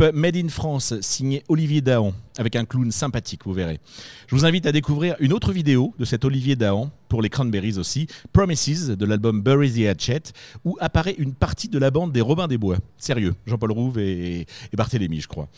[0.09, 3.79] Made in France signé Olivier Dahan avec un clown sympathique, vous verrez.
[4.27, 7.77] Je vous invite à découvrir une autre vidéo de cet Olivier Dahan, pour les Cranberries
[7.77, 10.31] aussi, Promises de l'album Bury the Hatchet,
[10.63, 12.77] où apparaît une partie de la bande des Robins des Bois.
[12.97, 15.49] Sérieux, Jean-Paul Rouve et, Barthélémy, je crois.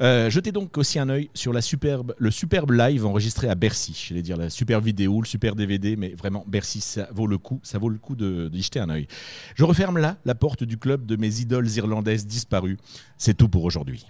[0.00, 4.06] Euh, jetez donc aussi un œil sur superbe, le superbe live enregistré à Bercy.
[4.08, 7.36] Je vais dire la super vidéo, le super DVD, mais vraiment Bercy, ça vaut le
[7.36, 9.06] coup, ça vaut le coup d'y jeter un œil.
[9.54, 12.78] Je referme là la porte du club de mes idoles irlandaises disparues.
[13.24, 14.04] C'est tout pour aujourd'hui.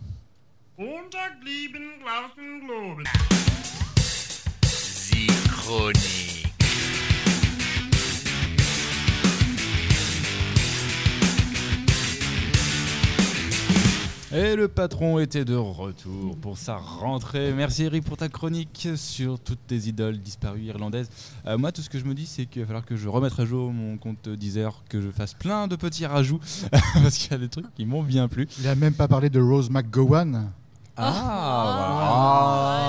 [14.34, 17.52] Et le patron était de retour pour sa rentrée.
[17.52, 21.10] Merci Eric pour ta chronique sur toutes tes idoles disparues irlandaises.
[21.46, 23.38] Euh, moi, tout ce que je me dis, c'est qu'il va falloir que je remette
[23.38, 27.34] à jour mon compte Deezer, que je fasse plein de petits rajouts, parce qu'il y
[27.34, 28.48] a des trucs qui m'ont bien plu.
[28.58, 30.50] Il a même pas parlé de Rose McGowan.
[30.96, 32.82] Ah,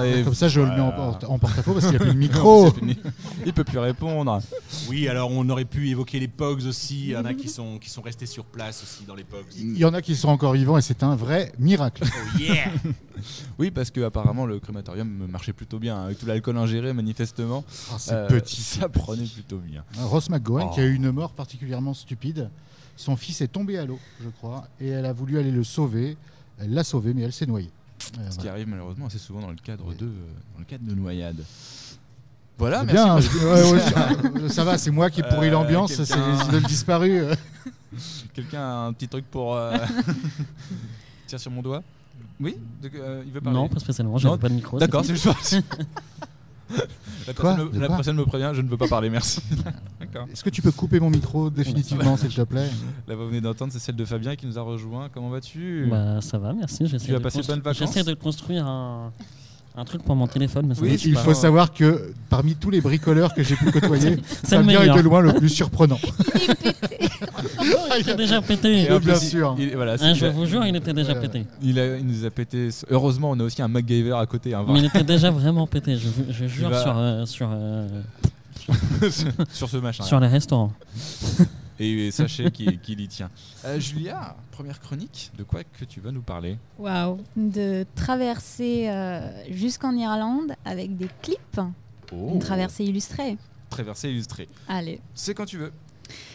[0.00, 0.90] ah Comme ça, je le mets en,
[1.38, 2.72] porte-à-faux parce qu'il n'y a plus de micro.
[3.46, 4.40] il peut plus répondre.
[4.88, 7.04] Oui, alors on aurait pu évoquer les Pogs aussi.
[7.04, 9.44] Il y en a qui sont, qui sont restés sur place aussi dans les Pogs.
[9.56, 12.02] Il y en a qui sont encore vivants et c'est un vrai miracle.
[12.04, 12.72] Oh yeah
[13.58, 16.02] Oui, parce que apparemment le crématorium marchait plutôt bien.
[16.04, 18.62] Avec tout l'alcool ingéré, manifestement, oh, c'est petit.
[18.62, 19.84] ça prenait plutôt bien.
[20.00, 22.50] Ross McGowan, qui a eu une mort particulièrement stupide.
[22.96, 26.16] Son fils est tombé à l'eau, je crois, et elle a voulu aller le sauver.
[26.58, 27.70] Elle l'a sauvée, mais elle s'est noyée.
[28.18, 30.08] Euh, Ce qui arrive malheureusement assez souvent dans le cadre, de, euh,
[30.54, 31.42] dans le cadre de noyade.
[32.58, 33.28] Voilà, merci.
[33.38, 37.24] Bien, euh, ça va, c'est moi qui pourris l'ambiance, c'est les idoles disparues.
[38.34, 39.58] Quelqu'un a un petit truc pour.
[41.26, 41.82] Tiens sur mon doigt
[42.40, 44.78] Oui Il veut parler Non, pas spécialement, j'ai pas de micro.
[44.78, 45.28] D'accord, c'est juste.
[47.26, 49.40] La personne, me, prévient, je ne veux pas parler, merci.
[50.32, 52.68] Est-ce que tu peux couper mon micro définitivement, s'il te plaît
[53.08, 55.08] La voix vous venez d'entendre, c'est celle de Fabien qui nous a rejoint.
[55.12, 55.86] Comment vas-tu?
[55.90, 56.84] Bah, Ça va, merci.
[56.84, 57.78] Tu as passé de bonnes vacances?
[57.78, 59.12] J'essaie de construire un,
[59.76, 60.66] un truc pour mon téléphone.
[60.68, 64.82] Mais oui, il faut savoir que parmi tous les bricoleurs que j'ai pu côtoyer, Fabien
[64.82, 65.98] est de loin le plus surprenant.
[67.62, 68.88] il était déjà pété.
[69.00, 69.56] bien sûr.
[69.58, 71.46] je vous jure, il était déjà pété.
[71.62, 72.68] Il, nous a pété.
[72.90, 74.54] Heureusement, on a aussi un MacGyver à côté.
[74.68, 75.96] Mais il était déjà vraiment pété.
[75.96, 77.88] Je, jure sur, euh, sur, euh,
[79.52, 80.04] sur ce machin.
[80.04, 80.72] Sur les restaurants.
[81.78, 83.30] Et sachez qu'il y tient.
[83.64, 89.30] Euh, Julia, première chronique, de quoi que tu vas nous parler Waouh De traverser euh,
[89.50, 91.60] jusqu'en Irlande avec des clips.
[92.12, 92.30] Oh.
[92.34, 93.36] Une traversée illustrée.
[93.70, 94.48] Traversée illustrée.
[94.68, 95.00] Allez.
[95.14, 95.72] C'est quand tu veux.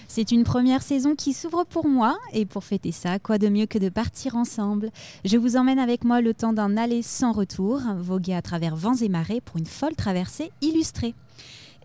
[0.07, 3.67] C'est une première saison qui s'ouvre pour moi et pour fêter ça, quoi de mieux
[3.67, 4.89] que de partir ensemble?
[5.23, 8.95] Je vous emmène avec moi le temps d'un aller sans retour, voguer à travers vents
[8.95, 11.13] et marées pour une folle traversée illustrée.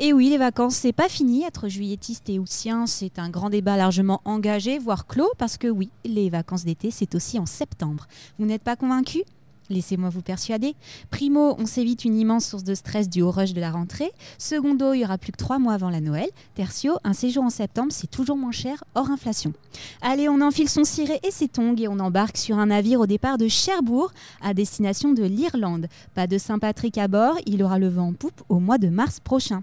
[0.00, 1.44] Et oui, les vacances, c'est pas fini.
[1.44, 5.88] Être juillettiste et haussien, c'est un grand débat largement engagé, voire clos, parce que oui,
[6.04, 8.08] les vacances d'été, c'est aussi en septembre.
[8.38, 9.22] Vous n'êtes pas convaincu?
[9.70, 10.74] Laissez-moi vous persuader.
[11.10, 14.10] Primo, on s'évite une immense source de stress du haut rush de la rentrée.
[14.36, 16.28] Secondo, il y aura plus que trois mois avant la Noël.
[16.54, 19.54] Tertio, un séjour en septembre, c'est toujours moins cher, hors inflation.
[20.02, 23.06] Allez, on enfile son ciré et ses tongs et on embarque sur un navire au
[23.06, 25.86] départ de Cherbourg, à destination de l'Irlande.
[26.14, 29.18] Pas de Saint-Patrick à bord, il aura le vent en poupe au mois de mars
[29.18, 29.62] prochain.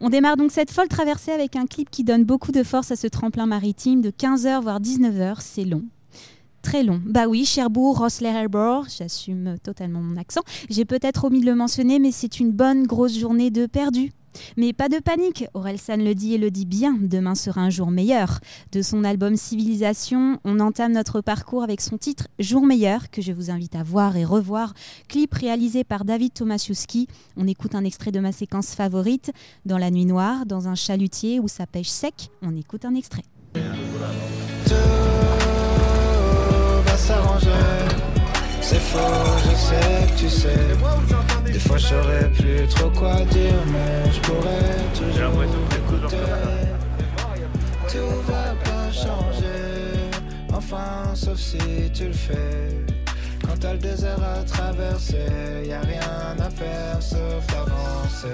[0.00, 2.96] On démarre donc cette folle traversée avec un clip qui donne beaucoup de force à
[2.96, 5.36] ce tremplin maritime de 15h voire 19h.
[5.40, 5.82] C'est long.
[6.62, 7.00] Très long.
[7.04, 10.40] Bah oui, Cherbourg, Rossley Harbour, j'assume totalement mon accent.
[10.70, 14.12] J'ai peut-être omis de le mentionner, mais c'est une bonne grosse journée de perdu.
[14.56, 17.90] Mais pas de panique, Orelsan le dit et le dit bien, demain sera un jour
[17.90, 18.40] meilleur.
[18.72, 23.32] De son album Civilisation, on entame notre parcours avec son titre Jour meilleur, que je
[23.32, 24.74] vous invite à voir et revoir.
[25.08, 27.08] Clip réalisé par David Tomasiuski.
[27.36, 29.32] On écoute un extrait de ma séquence favorite,
[29.64, 32.30] Dans la nuit noire, dans un chalutier où ça pêche sec.
[32.42, 33.22] On écoute un extrait.
[38.74, 38.98] C'est faux,
[39.38, 40.48] je sais que tu sais.
[41.44, 46.16] Des fois je saurais plus trop quoi dire, mais je pourrais toujours écouter.
[47.88, 50.10] Tout va pas changer,
[50.52, 51.58] enfin sauf si
[51.92, 52.84] tu le fais.
[53.46, 58.26] Quand t'as le désert à traverser, y a rien à faire sauf avancer.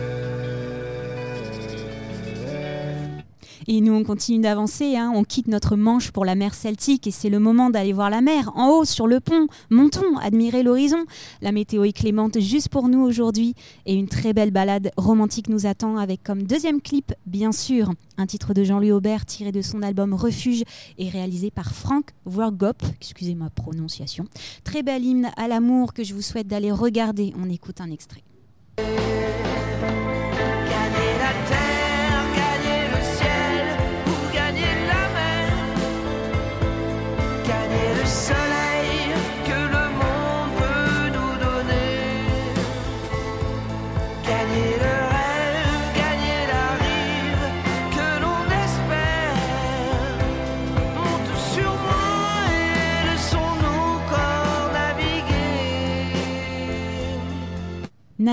[3.73, 5.12] Et nous, on continue d'avancer, hein.
[5.14, 8.21] on quitte notre manche pour la mer Celtique et c'est le moment d'aller voir la
[8.21, 9.47] mer, en haut, sur le pont.
[9.71, 11.05] Montons, admirer l'horizon.
[11.41, 13.55] La météo est clémente juste pour nous aujourd'hui
[13.87, 18.27] et une très belle balade romantique nous attend avec comme deuxième clip, bien sûr, un
[18.27, 20.64] titre de Jean-Louis Aubert tiré de son album Refuge
[20.99, 24.25] et réalisé par Frank Worgop, excusez ma prononciation.
[24.64, 27.33] Très bel hymne à l'amour que je vous souhaite d'aller regarder.
[27.41, 28.25] On écoute un extrait.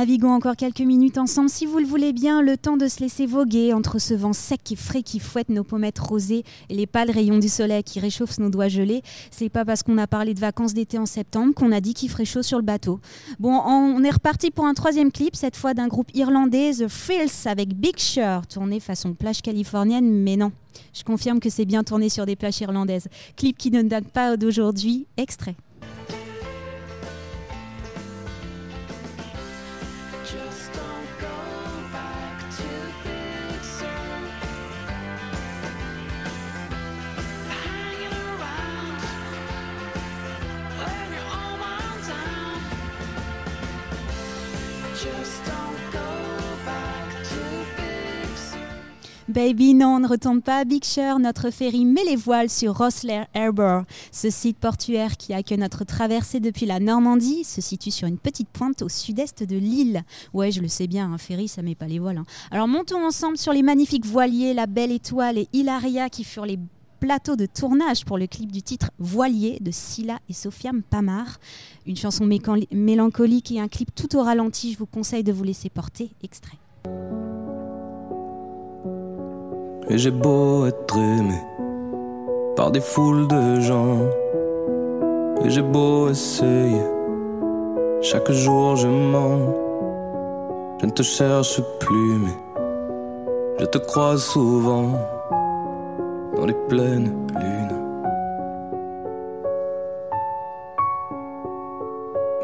[0.07, 3.25] Naviguons encore quelques minutes ensemble, si vous le voulez bien, le temps de se laisser
[3.25, 7.11] voguer entre ce vent sec et frais qui fouette nos pommettes rosées et les pâles
[7.11, 9.01] rayons du soleil qui réchauffent nos doigts gelés.
[9.31, 12.09] C'est pas parce qu'on a parlé de vacances d'été en septembre qu'on a dit qu'il
[12.09, 13.01] ferait chaud sur le bateau.
[13.37, 17.45] Bon, on est reparti pour un troisième clip, cette fois d'un groupe irlandais, The Frills,
[17.45, 20.53] avec Big Sur, tourné façon plage californienne, mais non.
[20.93, 23.09] Je confirme que c'est bien tourné sur des plages irlandaises.
[23.35, 25.57] Clip qui ne date pas d'aujourd'hui, extrait.
[49.37, 51.19] Baby, non, on ne retourne pas Big Sur.
[51.19, 53.83] Notre ferry met les voiles sur Rossler Harbour.
[54.11, 58.49] Ce site portuaire qui accueille notre traversée depuis la Normandie se situe sur une petite
[58.49, 60.01] pointe au sud-est de l'île.
[60.33, 62.17] Ouais, je le sais bien, un ferry, ça met pas les voiles.
[62.17, 62.25] Hein.
[62.49, 66.57] Alors montons ensemble sur les magnifiques voiliers, la Belle Étoile et Hilaria qui furent les
[66.99, 71.37] plateaux de tournage pour le clip du titre Voilier de Scylla et Sofiane Pamar.
[71.85, 72.27] Une chanson
[72.71, 74.73] mélancolique et un clip tout au ralenti.
[74.73, 76.09] Je vous conseille de vous laisser porter.
[76.23, 76.57] Extrait.
[79.89, 81.41] Et j'ai beau être aimé
[82.57, 83.99] par des foules de gens.
[85.45, 86.81] Et j'ai beau essayer,
[88.01, 89.53] chaque jour je mens.
[90.81, 92.37] Je ne te cherche plus, mais
[93.59, 94.91] je te croise souvent
[96.35, 97.77] dans les pleines lunes.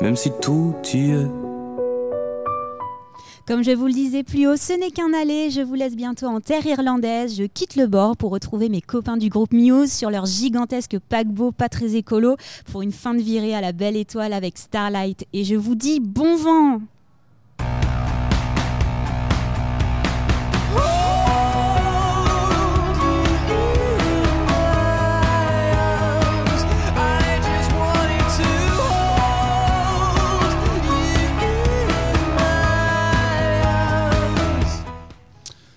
[0.01, 1.42] Même si tout y est
[3.45, 5.49] comme je vous le disais plus haut, ce n'est qu'un aller.
[5.49, 7.35] Je vous laisse bientôt en terre irlandaise.
[7.37, 11.51] Je quitte le bord pour retrouver mes copains du groupe Muse sur leur gigantesque paquebot
[11.51, 12.37] pas très écolo
[12.71, 15.25] pour une fin de virée à la belle étoile avec Starlight.
[15.33, 16.79] Et je vous dis bon vent!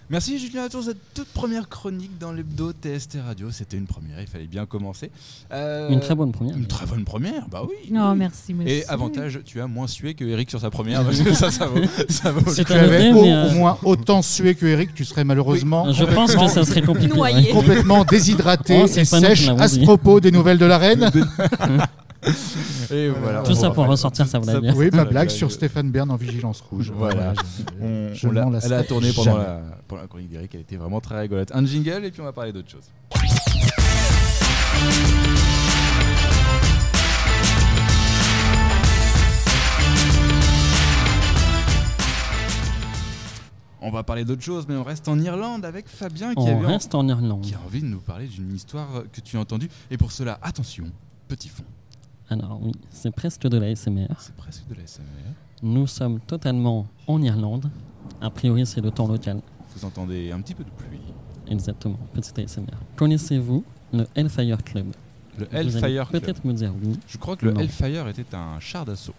[0.09, 3.51] Merci Julien pour cette toute première chronique dans l'hebdo TST Radio.
[3.51, 5.11] C'était une première, il fallait bien commencer.
[5.53, 6.57] Euh, une très bonne première.
[6.57, 7.91] Une très bonne première, bah oui.
[7.91, 8.73] Non, merci, merci.
[8.73, 11.03] Et avantage, tu as moins sué que Eric sur sa première.
[11.35, 11.81] ça, ça vaut.
[12.09, 15.93] Ça vaut si tu avais au, euh, moins autant sué que Eric, tu serais malheureusement.
[15.93, 17.13] Je pense que ça serait compliqué.
[17.53, 21.11] Complètement déshydraté oh, et sèche à ce propos des nouvelles de la reine.
[22.91, 24.73] Et voilà, Tout ça pour ressortir sa blague.
[24.77, 26.93] Oui, ma blague sur Stéphane Bern en vigilance rouge.
[26.95, 27.35] Voilà.
[27.81, 31.51] elle a tourné pendant la, pendant la chronique d'Eric, elle était vraiment très rigolote.
[31.55, 32.91] Un jingle et puis on va parler d'autre chose.
[43.81, 46.95] On va parler d'autre chose, mais on reste en Irlande avec Fabien qui, on reste
[46.97, 47.43] en Irlande.
[47.43, 49.69] qui a envie de nous parler d'une histoire que tu as entendue.
[49.93, 50.87] Et pour cela, attention,
[51.29, 51.63] petit fond.
[52.29, 54.09] Alors oui, c'est presque de la SMR.
[54.19, 55.05] C'est presque de la SMR.
[55.63, 57.71] Nous sommes totalement en Irlande.
[58.21, 59.41] A priori, c'est le temps local.
[59.75, 61.01] Vous entendez un petit peu de pluie.
[61.49, 62.65] Exactement, petite ASMR.
[62.97, 64.87] Connaissez-vous le Hellfire Club?
[65.39, 66.99] Le Hellfire Club Peut-être me dire oui.
[67.07, 69.15] Je crois que le Hellfire était un char d'assaut.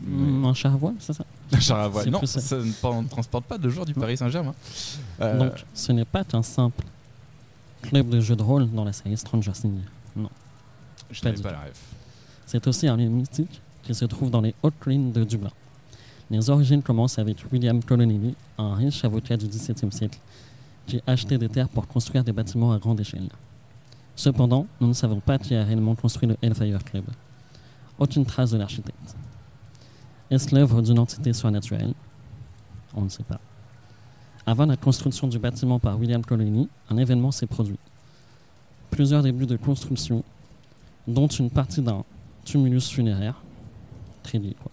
[0.00, 1.24] Hmm, un char à voile, c'est ça?
[1.52, 2.08] Un char à voile.
[2.10, 4.54] Non, ça, ne transporte pas de joueurs du Paris Saint-Germain.
[5.20, 6.84] Euh, Donc, ce n'est pas un simple
[7.82, 9.80] club de jeu de rôle dans la série Stranger Things.
[10.16, 10.30] Non.
[11.10, 11.80] Je n'avais pas la ref.
[12.52, 15.50] C'est aussi un lieu mystique qui se trouve dans les hautes collines de Dublin.
[16.30, 20.18] Les origines commencent avec William Colonnelly, un riche avocat du XVIIe siècle,
[20.86, 23.30] qui achetait des terres pour construire des bâtiments à grande échelle.
[24.16, 27.04] Cependant, nous ne savons pas qui a réellement construit le Hellfire Club.
[27.98, 29.16] Aucune trace de l'architecte.
[30.30, 31.94] Est-ce l'œuvre d'une entité surnaturelle
[32.94, 33.40] On ne sait pas.
[34.44, 37.78] Avant la construction du bâtiment par William Colonnelly, un événement s'est produit.
[38.90, 40.22] Plusieurs débuts de construction,
[41.08, 42.04] dont une partie d'un
[42.44, 43.40] tumulus funéraire,
[44.22, 44.70] très quoi,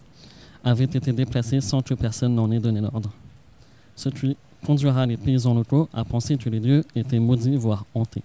[0.64, 3.10] avait été déplacé sans que personne n'en ait donné l'ordre.
[3.96, 8.22] Ce qui conduira les paysans locaux à penser que les lieux étaient maudits, voire hantés.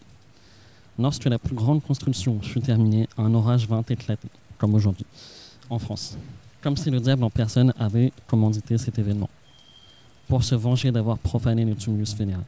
[0.97, 5.05] Lorsque la plus grande construction fut terminée, un orage vint éclater, comme aujourd'hui,
[5.69, 6.17] en France.
[6.61, 9.29] Comme si le diable en personne avait commandité cet événement,
[10.27, 12.43] pour se venger d'avoir profané le tumulus funéraire.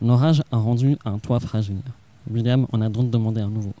[0.00, 1.80] L'orage a rendu un toit fragile.
[2.30, 3.74] William en a donc demandé un nouveau.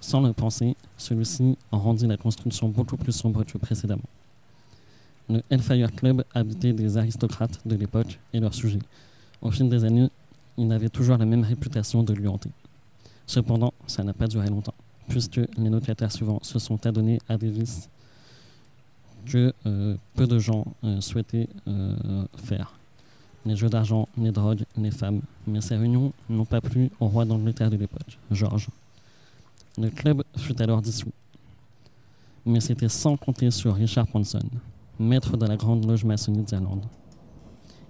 [0.00, 4.08] Sans le penser, celui-ci rendit la construction beaucoup plus sombre que précédemment.
[5.28, 8.78] Le Hellfire Club habitait des aristocrates de l'époque et leurs sujets.
[9.42, 10.08] Au fil des années,
[10.56, 12.50] il avait toujours la même réputation de lui hanter.
[13.26, 14.74] Cependant, ça n'a pas duré longtemps,
[15.08, 17.88] puisque les locataires suivants se sont adonnés à des vices
[19.26, 19.52] que
[20.14, 20.64] peu de gens
[21.00, 21.48] souhaitaient
[22.36, 22.72] faire.
[23.44, 25.20] Les jeux d'argent, les drogues, les femmes.
[25.46, 28.68] Mais ces réunions n'ont pas plu au roi d'Angleterre de l'époque, Georges.
[29.76, 31.12] Le club fut alors dissous.
[32.46, 34.40] Mais c'était sans compter sur Richard Ponson,
[34.98, 36.84] maître de la grande loge maçonnique d'Irlande.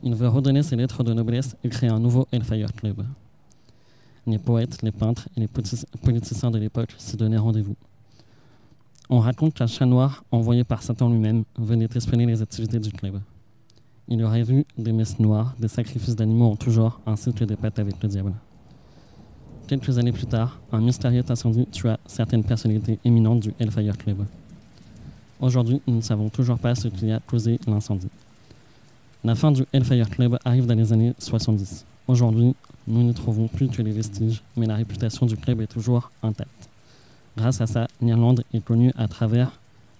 [0.02, 3.04] Il veut redonner ses lettres de noblesse et créer un nouveau Hellfire Club.
[4.26, 7.76] Les poètes, les peintres et les politiciens de l'époque s'y donnaient rendez-vous.
[9.10, 13.20] On raconte qu'un chat noir, envoyé par Satan lui-même, venait espionner les activités du club.
[14.06, 17.56] Il aurait vu des messes noires, des sacrifices d'animaux en tout genre, ainsi que des
[17.56, 18.34] pâtes avec le diable.
[19.68, 24.24] Quelques années plus tard, un mystérieux incendie tua certaines personnalités éminentes du Hellfire Club.
[25.40, 28.08] Aujourd'hui, nous ne savons toujours pas ce qui a causé l'incendie.
[29.22, 31.84] La fin du Hellfire Club arrive dans les années 70.
[32.06, 32.54] Aujourd'hui,
[32.86, 36.70] nous ne trouvons plus que les vestiges, mais la réputation du club est toujours intacte.
[37.36, 39.52] Grâce à ça, l'Irlande est connue à travers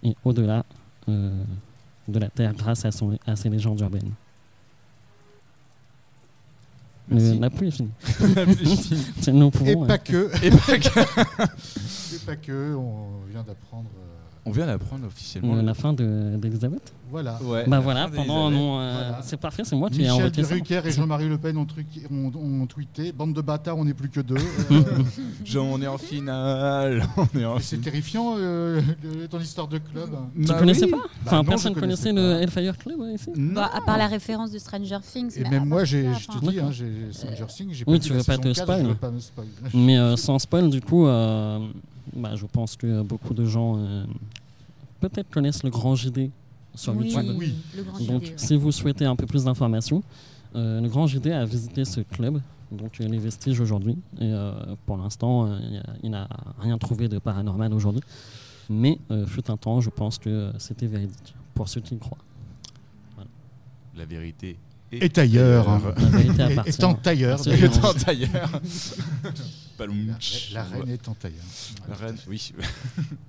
[0.02, 0.64] et au-delà
[1.10, 1.30] euh,
[2.08, 4.12] de la Terre grâce à, son, à ses légendes urbaines.
[7.10, 7.90] La pluie est finie.
[9.66, 10.30] Et pas que.
[10.42, 11.00] Et pas que.
[12.14, 12.74] Et pas que.
[12.74, 13.90] On vient d'apprendre.
[14.48, 15.54] Euh, on vient d'apprendre officiellement.
[15.56, 17.38] la fin d'Elisabeth Voilà.
[17.66, 20.54] bah voilà, pendant euh, C'est parfait, c'est moi qui ai envoyé ça.
[20.54, 21.66] Michel et Jean-Marie Le Pen ont,
[22.10, 24.36] ont, tweeté Bande de bâtards, on n'est plus que deux.
[24.70, 24.82] Euh.
[25.44, 27.06] Jean, on est en finale.
[27.60, 28.80] C'est terrifiant euh,
[29.30, 30.10] ton histoire de club.
[30.34, 33.70] Tu ne bah connaissais pas Enfin, bah personne ne connaissait le Hellfire Club ici bah,
[33.74, 35.38] À part la référence de Stranger Things.
[35.38, 36.70] Et même moi, je te dis, hein,
[37.12, 38.96] Stranger Things, j'ai Oui, tu veux pas te spoil.
[39.74, 41.06] Mais sans spoil, du coup,
[42.34, 43.78] je pense que beaucoup de gens
[45.00, 46.30] peut-être connaissent le Grand JD
[46.74, 47.34] sur YouTube.
[47.36, 47.54] Oui.
[48.06, 50.02] donc, si vous souhaitez un peu plus d'informations,
[50.54, 52.40] euh, le Grand JD a visité ce club,
[52.72, 53.96] donc les vestiges aujourd'hui.
[54.20, 54.52] Et euh,
[54.86, 55.58] pour l'instant, euh,
[56.02, 56.28] il n'a
[56.60, 58.02] rien trouvé de paranormal aujourd'hui.
[58.70, 62.18] Mais fut un temps, je pense que c'était véridique, pour ceux qui y croient.
[63.96, 64.58] La vérité
[64.92, 65.66] est, ailleurs.
[66.66, 67.40] Est en tailleur.
[67.48, 68.50] Est en tailleur.
[70.52, 71.44] La, reine est en tailleur.
[71.88, 72.52] La reine, oui.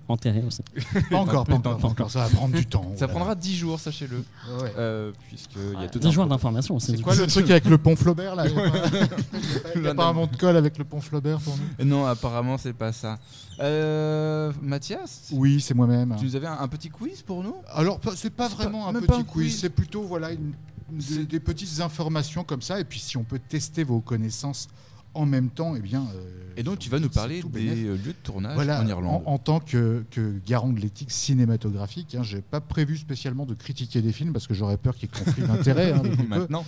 [0.07, 0.61] Enterrée aussi.
[1.11, 2.91] Pas encore, pas encore, Ça va prendre du temps.
[2.95, 4.17] Ça prendra 10 jours, sachez-le.
[4.17, 4.73] Ouais.
[4.77, 5.11] Euh,
[5.55, 6.79] y a 10 jours d'information.
[6.79, 8.45] C'est quoi le truc avec le pont Flaubert là
[9.75, 12.05] Il n'y a, pas un monde de colle avec le pont Flaubert pour nous Non,
[12.05, 13.19] apparemment, c'est pas ça.
[13.59, 16.15] Euh, Mathias Oui, c'est moi-même.
[16.17, 17.55] Tu nous avais un, petit quiz pour nous?
[17.67, 20.53] Alors, c'est pas vraiment un petit quiz, c'est plutôt voilà, une
[20.91, 22.79] des, petites informations comme ça.
[22.79, 24.67] Et puis, si on peut tester vos connaissances
[25.13, 26.07] en même temps, eh bien.
[26.15, 29.23] Euh, et donc, tu vas nous parler des euh, lieux de tournage en Irlande.
[29.25, 30.03] En, tant que,
[30.45, 34.53] garant de l'éthique cinématographique, hein, j'ai pas prévu spécialement de critiquer des films parce que
[34.53, 35.93] j'aurais peur qu'il y ait conflit d'intérêt.
[35.93, 36.65] Hein, Maintenant.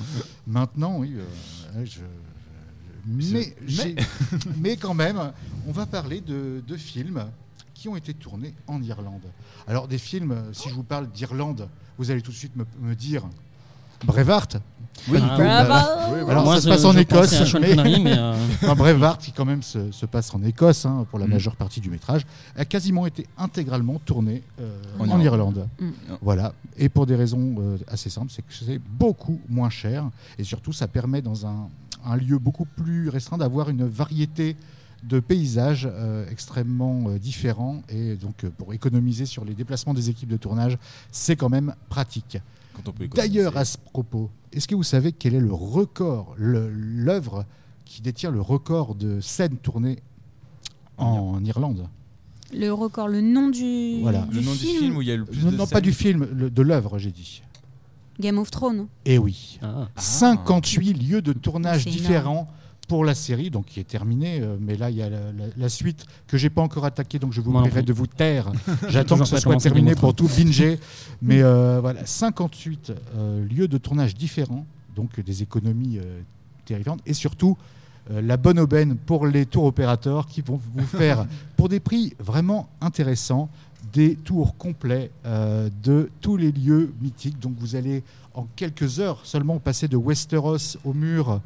[0.48, 1.14] Maintenant, oui.
[1.76, 1.86] Euh,
[3.06, 3.56] mais,
[4.60, 5.32] mais, quand même,
[5.68, 7.26] on va parler de, de, films
[7.74, 9.26] qui ont été tournés en Irlande.
[9.68, 11.68] Alors, des films, si je vous parle d'Irlande,
[11.98, 13.24] vous allez tout de suite me, me dire
[14.04, 14.48] Brevard.
[15.10, 15.18] Oui,
[16.30, 17.56] alors ça se passe en Écosse.
[17.60, 17.76] Mais...
[18.18, 18.36] Euh,
[18.76, 21.32] Brevard, qui quand même se, passe en Écosse hein, pour la mm.
[21.32, 22.26] majeure partie du métrage,
[22.56, 25.68] a quasiment été intégralement tourné euh, en, Irlande.
[25.80, 25.90] Mm.
[26.22, 26.54] Voilà.
[26.78, 30.74] Et pour des raisons euh, assez simples, c'est que c'est beaucoup moins cher et surtout
[30.74, 31.70] ça permet dans un,
[32.06, 34.56] un lieu beaucoup plus restreint d'avoir une variété
[35.04, 35.90] de paysages
[36.30, 40.78] extrêmement différents et donc pour économiser sur les déplacements des équipes de tournage,
[41.12, 42.38] c'est quand même pratique.
[43.14, 47.46] D'ailleurs, à ce propos, est-ce que vous savez quel est le record, l'œuvre
[47.86, 50.00] qui détient le record de scènes tournées
[50.98, 51.88] en, Irlande?
[52.54, 54.28] Le record, le nom du, voilà.
[54.32, 54.72] le nom film.
[54.74, 56.62] du film où il y a le plus non, de non pas du film, de
[56.62, 57.42] l'œuvre, j'ai dit.
[58.20, 58.88] Game of Thrones.
[59.06, 59.60] Eh oui.
[59.96, 61.04] 58 ah.
[61.04, 62.48] lieux de tournage différents
[62.92, 64.42] pour la série, donc qui est terminée.
[64.42, 65.08] Euh, mais là, il y a
[65.56, 68.52] la, suite que j'ai pas encore attaquée, donc je vous prierai de vous taire.
[68.90, 70.78] J'attends que ce soit terminé pour tout binger.
[71.22, 76.00] mais euh, voilà, 58 euh, lieux de tournage différents, donc des économies
[76.66, 77.58] terrifiantes, et surtout
[78.10, 81.26] la bonne aubaine pour les tours opérateurs qui vont vous faire,
[81.56, 83.48] pour des prix vraiment intéressants,
[83.94, 87.40] des tours complets de tous les lieux mythiques.
[87.40, 91.40] Donc vous allez en quelques heures seulement passer de Westeros au mur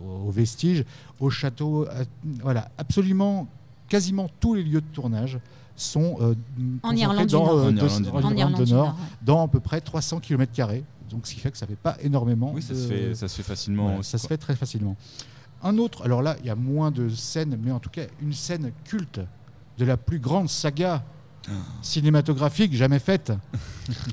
[0.00, 0.84] aux vestiges,
[1.20, 1.86] au château.
[1.88, 2.04] Euh,
[2.40, 3.48] voilà, absolument,
[3.88, 5.38] quasiment tous les lieux de tournage
[5.76, 6.34] sont euh,
[6.82, 10.52] en Irlande du Nord, dans à peu près 300 km.
[11.10, 12.52] Donc, ce qui fait que ça ne fait pas énormément.
[12.54, 14.02] Oui, ça, se, fait, ça se fait facilement.
[14.02, 14.96] ça se fait très facilement.
[15.62, 18.32] Un autre, alors là, il y a moins de scènes, mais en tout cas, une
[18.32, 19.20] scène culte
[19.78, 21.04] de la plus grande saga
[21.82, 23.32] cinématographique jamais faite.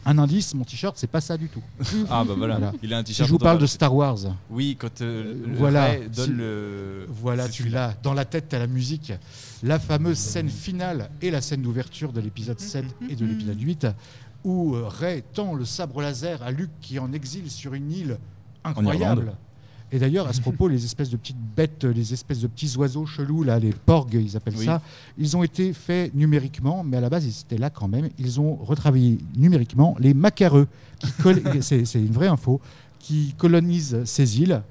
[0.05, 1.61] un indice, mon t-shirt, c'est pas ça du tout.
[2.09, 3.25] Ah bah voilà, il a un t-shirt.
[3.25, 4.17] Si je vous parle de Star Wars.
[4.49, 7.05] Oui, quand euh, voilà, donne le.
[7.09, 7.95] Voilà, tu l'as.
[8.03, 9.13] Dans la tête, tu la musique.
[9.63, 13.87] La fameuse scène finale et la scène d'ouverture de l'épisode 7 et de l'épisode 8
[14.45, 18.17] où Ray tend le sabre laser à Luke qui est en exil sur une île
[18.63, 19.33] incroyable.
[19.91, 23.05] Et d'ailleurs, à ce propos, les espèces de petites bêtes, les espèces de petits oiseaux
[23.05, 24.81] chelous, là, les porgs, ils appellent ça,
[25.17, 28.09] ils ont été faits numériquement, mais à la base, ils étaient là quand même.
[28.19, 30.67] Ils ont retravaillé numériquement les macareux,
[31.61, 32.61] c'est une vraie info,
[32.99, 34.61] qui colonisent ces îles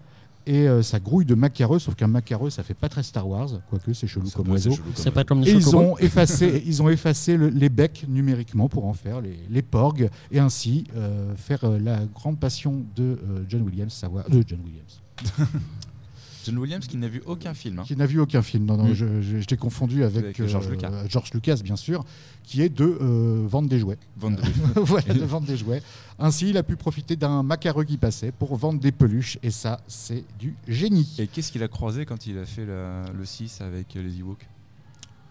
[0.49, 3.51] et euh, ça grouille de macareux, sauf qu'un macareux, ça fait pas très Star Wars,
[3.69, 4.73] quoique c'est chelou comme oiseau.
[4.95, 8.95] C'est pas comme et ils ont effacé, ils ont effacé les becs numériquement pour en
[8.95, 13.93] faire les, les porgs et ainsi euh, faire euh, la grande passion de John Williams,
[13.93, 15.03] savoir de John Williams.
[16.49, 17.79] John Williams qui n'a vu aucun film.
[17.79, 17.85] Hein.
[17.87, 18.65] Qui n'a vu aucun film.
[18.65, 20.91] Non, non, je, t'ai confondu avec, George, euh, Lucas.
[21.09, 22.05] George Lucas, bien sûr,
[22.43, 23.99] qui est de euh, vendre des jouets.
[24.17, 24.53] Vendre des
[24.87, 25.03] jouets.
[25.03, 25.83] de vendre des jouets.
[26.19, 29.81] Ainsi, il a pu profiter d'un macareux qui passait pour vendre des peluches, et ça,
[29.89, 31.17] c'est du génie.
[31.19, 34.47] Et qu'est-ce qu'il a croisé quand il a fait le 6 avec les Ewoks?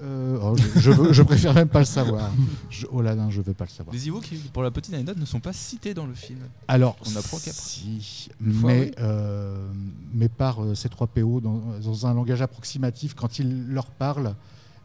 [0.02, 2.32] Euh, oh, je, je, préfère même pas le savoir.
[2.70, 3.96] Je, oh là là, je veux pas le savoir.
[3.96, 6.40] Les Ewoks, pour la petite anecdote, ne sont pas cités dans le film.
[6.68, 9.68] Alors, on apprend si, mais, euh,
[10.14, 14.36] mais par euh, ces trois PO dans, dans, un langage approximatif quand ils leur parlent.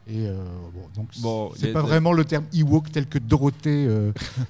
[0.05, 0.27] Et
[0.73, 3.87] bon, donc bon, c'est pas vraiment le terme Ewok tel que Dorothée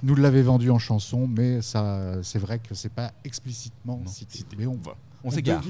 [0.02, 4.46] nous l'avait vendu en chanson, mais ça, c'est vrai que c'est pas explicitement cité.
[4.58, 4.80] Mais on,
[5.24, 5.64] on, on s'égare.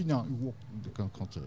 [0.96, 1.38] Quand, quand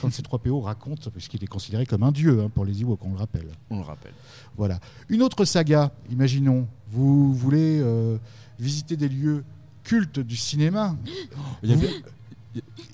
[0.00, 3.04] quand ces 3 PO racontent, puisqu'il est considéré comme un dieu hein, pour les Ewoks,
[3.04, 3.46] on le rappelle.
[3.70, 4.12] On le rappelle.
[4.56, 4.80] Voilà.
[5.08, 8.18] Une autre saga, imaginons, vous voulez euh,
[8.58, 9.44] visiter des lieux
[9.84, 10.96] cultes du cinéma?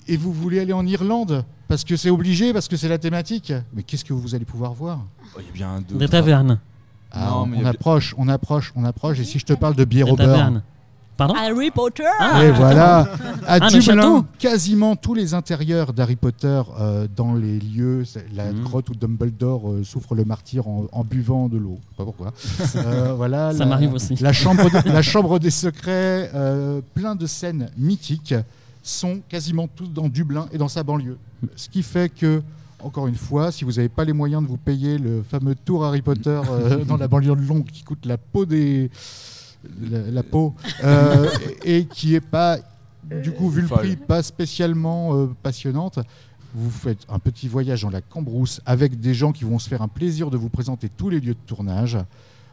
[0.07, 1.45] Et vous voulez aller en Irlande?
[1.69, 3.53] Parce que c'est obligé, parce que c'est la thématique?
[3.73, 4.99] Mais qu'est-ce que vous allez pouvoir voir?
[5.35, 5.95] Oh, Il y a bien deux.
[5.95, 6.59] Des tavernes.
[7.11, 9.19] Ah, on, approche, on approche, on approche.
[9.19, 10.61] Et si je te parle de bière au beurre?
[11.15, 12.03] Pardon Harry Potter
[12.43, 13.01] Et voilà,
[13.45, 18.03] à ah, Dublin, quasiment tous les intérieurs d'Harry Potter euh, dans les lieux,
[18.35, 18.63] la mhm.
[18.63, 22.33] grotte où Dumbledore euh, souffre le martyr en, buvant de l'eau, pas pourquoi.
[22.75, 24.15] Euh, voilà, Ça m'arrive aussi.
[24.15, 26.31] La chambre, la chambre des secrets,
[26.93, 28.33] plein de scènes mythiques,
[28.81, 31.17] sont quasiment tous dans Dublin et dans sa banlieue.
[31.55, 32.41] Ce qui fait que
[32.79, 35.85] encore une fois, si vous n'avez pas les moyens de vous payer le fameux tour
[35.85, 36.41] Harry Potter
[36.87, 38.89] dans la banlieue de Londres qui coûte la peau des,
[39.81, 40.53] la, peau,
[40.83, 41.29] euh,
[41.63, 42.57] et, qui est pas,
[43.03, 45.99] du coup, vu le prix, pas spécialement euh, passionnante.
[46.55, 49.81] Vous faites un petit voyage dans la Cambrousse avec des gens qui vont se faire
[49.81, 51.97] un plaisir de vous présenter tous les lieux de tournage.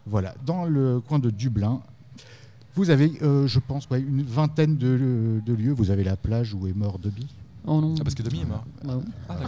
[0.07, 1.81] Voilà, dans le coin de Dublin,
[2.75, 5.73] vous avez, euh, je pense, une vingtaine de, de, lieux.
[5.73, 7.27] Vous avez la plage où est mort Dobby?
[7.73, 7.95] Oh non.
[8.01, 8.65] Ah, parce que Demi est mort.
[8.83, 8.99] Bah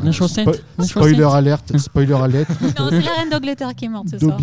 [0.00, 0.62] la chaussette.
[0.80, 1.76] spoiler alerte.
[1.76, 2.50] Spoiler alerte.
[2.78, 4.38] non, c'est la reine d'Angleterre qui est morte ce soir.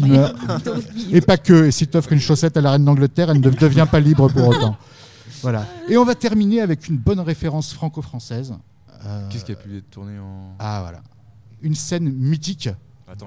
[1.11, 1.67] Et pas que.
[1.67, 4.27] Et si tu offres une chaussette à la reine d'Angleterre, elle ne devient pas libre
[4.27, 4.75] pour autant.
[5.41, 5.65] Voilà.
[5.88, 8.53] Et on va terminer avec une bonne référence franco-française.
[9.05, 10.55] Euh, Qu'est-ce qui a pu être tourné en.
[10.59, 11.01] Ah voilà.
[11.61, 12.67] Une scène mythique.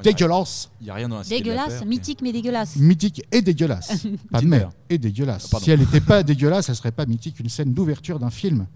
[0.05, 0.70] dégueulasse.
[0.82, 2.76] Il n'y a rien dans la Dégueulasse, mythique mais dégueulasse.
[2.76, 4.07] Mythique et dégueulasse.
[4.30, 4.70] pas de mer.
[4.90, 5.48] Et dégueulasse.
[5.62, 7.40] si elle n'était pas dégueulasse, elle serait pas mythique.
[7.40, 8.66] Une scène d'ouverture d'un film.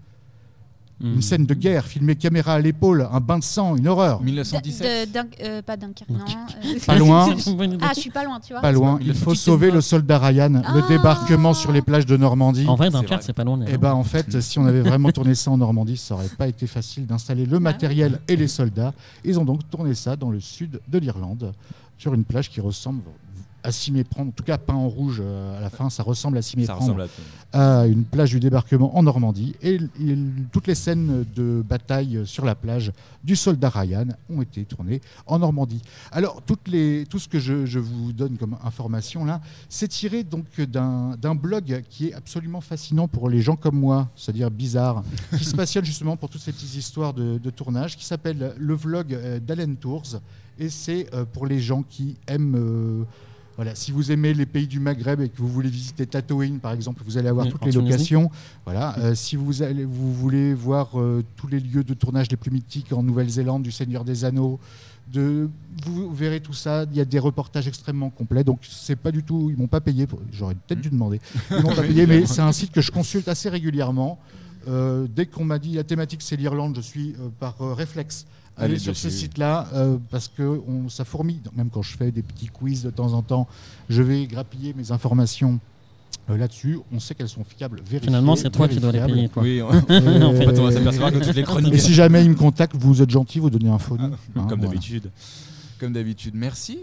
[0.99, 1.21] Une hmm.
[1.21, 4.19] scène de guerre, filmée caméra à l'épaule, un bain de sang, une horreur.
[4.21, 6.19] 1917 euh, Pas Dunkerque, non.
[6.19, 7.29] Euh, pas loin.
[7.81, 8.61] ah, je suis pas loin, tu vois.
[8.61, 8.97] Pas loin.
[9.01, 10.49] Il faut sauver le soldat Ryan.
[10.49, 10.85] le ah.
[10.89, 12.65] débarquement sur les plages de Normandie.
[12.67, 13.61] En vrai, Dunkerque, c'est pas loin.
[13.61, 16.29] Et eh ben, en fait, si on avait vraiment tourné ça en Normandie, ça aurait
[16.29, 18.93] pas été facile d'installer le matériel et les soldats.
[19.23, 21.53] Ils ont donc tourné ça dans le sud de l'Irlande,
[21.99, 23.01] sur une plage qui ressemble
[23.67, 26.37] à s'y méprendre, en tout cas peint en rouge euh, à la fin, ça ressemble
[26.37, 27.05] à s'y méprendre
[27.51, 29.55] à, une plage du débarquement en Normandie.
[29.61, 29.77] Et,
[30.53, 32.93] toutes les scènes de bataille sur la plage
[33.25, 35.81] du soldat Ryan ont été tournées en Normandie.
[36.13, 40.45] Alors, toutes les, tout ce que je, vous donne comme information là, c'est tiré donc
[40.61, 45.03] d'un blog qui est absolument fascinant pour les gens comme moi, c'est-à-dire bizarre,
[45.37, 49.13] qui se passionne justement pour toutes ces petites histoires de, tournage, qui s'appelle le vlog
[49.13, 50.21] euh, d'Allen Tours.
[50.57, 53.05] Et c'est euh, pour les gens qui aiment
[53.57, 56.73] voilà, si vous aimez les pays du Maghreb et que vous voulez visiter Tatooine, par
[56.73, 58.29] exemple, vous allez avoir toutes les locations.
[58.65, 58.95] Voilà.
[58.99, 62.51] Euh, si vous, allez, vous voulez voir euh, tous les lieux de tournage les plus
[62.51, 64.59] mythiques en Nouvelle-Zélande, du Seigneur des Anneaux,
[65.11, 65.49] de,
[65.83, 66.85] vous verrez tout ça.
[66.91, 68.43] Il y a des reportages extrêmement complets.
[68.43, 69.49] Donc, c'est pas du tout.
[69.49, 70.05] Ils m'ont pas payé.
[70.31, 71.19] J'aurais peut-être dû demander.
[71.49, 74.19] Ils m'ont pas payé, mais c'est un site que je consulte assez régulièrement.
[74.67, 78.27] Euh, dès qu'on m'a dit la thématique c'est l'Irlande, je suis par réflexe
[78.57, 81.41] aller sur ce site-là euh, parce que on, ça fourmille.
[81.55, 83.47] Même quand je fais des petits quiz de temps en temps,
[83.89, 85.59] je vais grappiller mes informations.
[86.29, 88.07] Euh, là-dessus, on sait qu'elles sont fiables, vérifiées.
[88.07, 89.29] Finalement, c'est toi qui dois les payer.
[89.37, 91.73] Oui, en fait, on va s'apercevoir que toutes les chroniques.
[91.73, 94.17] Et si jamais ils me contactent, vous êtes gentil, vous donnez un phone.
[94.35, 95.09] Hein, comme d'habitude.
[95.79, 96.33] Comme d'habitude.
[96.35, 96.79] Merci.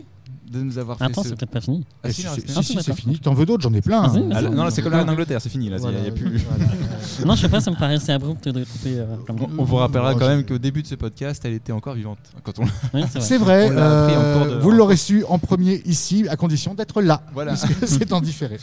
[0.59, 1.31] De nous avoir fait Attends, ce...
[1.31, 1.85] c'est peut-être pas fini.
[2.03, 2.23] Ah, si,
[2.63, 3.19] si, c'est fini.
[3.19, 4.03] T'en veux d'autres J'en ai plein.
[4.05, 5.69] Ah, ah, non, c'est comme la reine d'Angleterre, c'est fini.
[5.69, 6.39] Là, voilà, y a plus...
[6.39, 6.65] Voilà.
[7.27, 8.99] non, je sais pas, ça me paraissait abrupt de couper.
[8.99, 9.37] Euh, comme...
[9.41, 12.19] on, on, vous rappellera quand même qu'au début de ce podcast, elle était encore vivante.
[12.43, 12.65] Quand on...
[12.95, 13.69] Oui, c'est vrai.
[13.69, 14.61] vrai euh, de...
[14.61, 17.23] Vous l'aurez su en premier ici, à condition d'être là.
[17.33, 17.53] Voilà.
[17.53, 18.59] Puisque c'est en différé.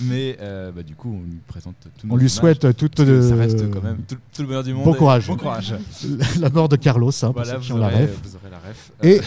[0.00, 2.98] Mais euh, bah, du coup, on lui présente tout On lui souhaite toute.
[2.98, 4.84] Ça reste quand même tout, le bonheur du monde.
[4.84, 5.26] Bon courage.
[5.26, 5.74] Bon courage.
[6.40, 8.10] La mort de Carlos, hein, pour ceux qui ont la ref.
[8.22, 8.92] Vous aurez la ref.
[9.02, 9.20] Et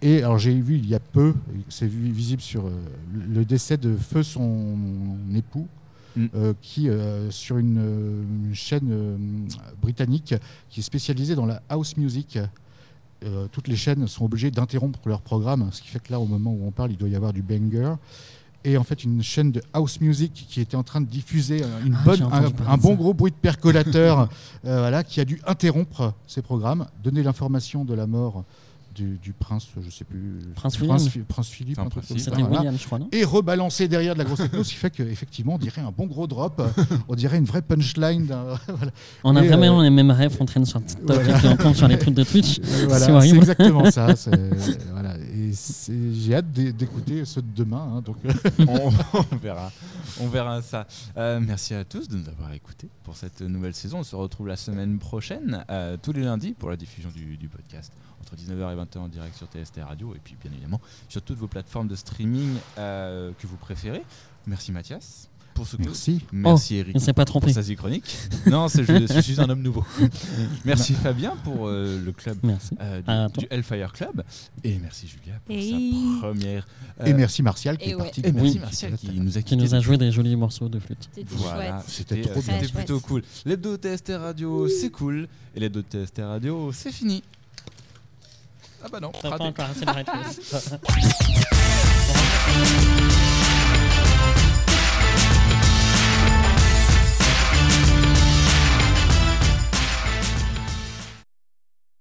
[0.00, 1.34] Et alors j'ai vu il y a peu,
[1.68, 2.70] c'est visible sur euh,
[3.12, 4.76] le décès de Feu, son
[5.34, 5.66] époux,
[6.16, 6.26] mm.
[6.34, 9.16] euh, qui euh, sur une, une chaîne euh,
[9.82, 10.34] britannique
[10.70, 12.38] qui est spécialisée dans la house music.
[13.24, 16.26] Euh, toutes les chaînes sont obligées d'interrompre leur programme, ce qui fait que là, au
[16.26, 17.94] moment où on parle, il doit y avoir du banger.
[18.64, 21.94] Et en fait, une chaîne de house music qui était en train de diffuser une
[21.94, 24.28] Ah, bonne, un, un bon gros bruit de percolateur,
[24.64, 28.44] euh, voilà, qui a dû interrompre ses programmes, donner l'information de la mort
[28.98, 30.98] du, du prince, je sais plus, Prince William.
[31.28, 32.58] Prince Philippe, Enfin, un truc Prince comme ça, C'était voilà.
[32.58, 35.54] William, je crois, non et rebalancer derrière de la grosse techno, ce qui fait qu'effectivement,
[35.54, 36.60] on dirait un bon gros drop,
[37.08, 38.26] on dirait une vraie punchline.
[38.26, 38.92] d'un- voilà.
[39.24, 41.56] On a Et, vraiment euh, les mêmes rêves, on traîne sur TikTok et puis on
[41.56, 42.58] tombe sur les trucs de Twitch.
[42.58, 44.06] Euh, voilà, c'est exactement ça.
[44.92, 45.14] voilà.
[45.52, 47.96] J'ai hâte d'é- d'écouter ceux de demain.
[47.96, 48.16] hein, donc,
[48.60, 48.90] on,
[49.32, 49.70] on verra.
[50.20, 50.86] On verra ça.
[51.16, 53.98] Euh, merci à tous de nous avoir écoutés pour cette nouvelle saison.
[54.00, 57.92] On se retrouve la semaine prochaine, euh, tous les lundis, pour la diffusion du, podcast
[58.20, 61.38] entre 19h et 20h en direct sur TST Radio et puis bien évidemment sur toutes
[61.38, 64.02] vos plateformes de streaming euh, que vous préférez.
[64.46, 65.27] Merci Mathias
[65.58, 65.86] pour ce close.
[65.88, 66.20] merci.
[66.32, 67.52] Merci Eric Il s'est pas pour trompé.
[67.52, 68.04] sa chronique.
[68.46, 69.84] non, c'est- je, je suis un homme nouveau.
[70.64, 72.70] merci Fabien pour euh, le club Merci.
[72.80, 74.22] euh, du, du Hellfire Club
[74.64, 76.66] et merci Julia pour Et- sa première.
[77.04, 78.02] Et euh, merci Martial qui et est ouais.
[78.04, 78.20] parti.
[78.24, 78.58] et merci Oui.
[78.60, 79.82] Martial qui nous a Qui quittés nous a depuis.
[79.86, 81.08] joué des jolis morceaux de flûte.
[81.14, 82.08] C'était Voilà, chouette.
[82.44, 83.22] C'était plutôt cool.
[83.44, 85.28] L'hebdo TST Radio, c'est cool.
[85.54, 87.22] Et l'hebdo TST Radio, c'est fini.
[88.82, 90.74] Ah bah non, pas encore réponses.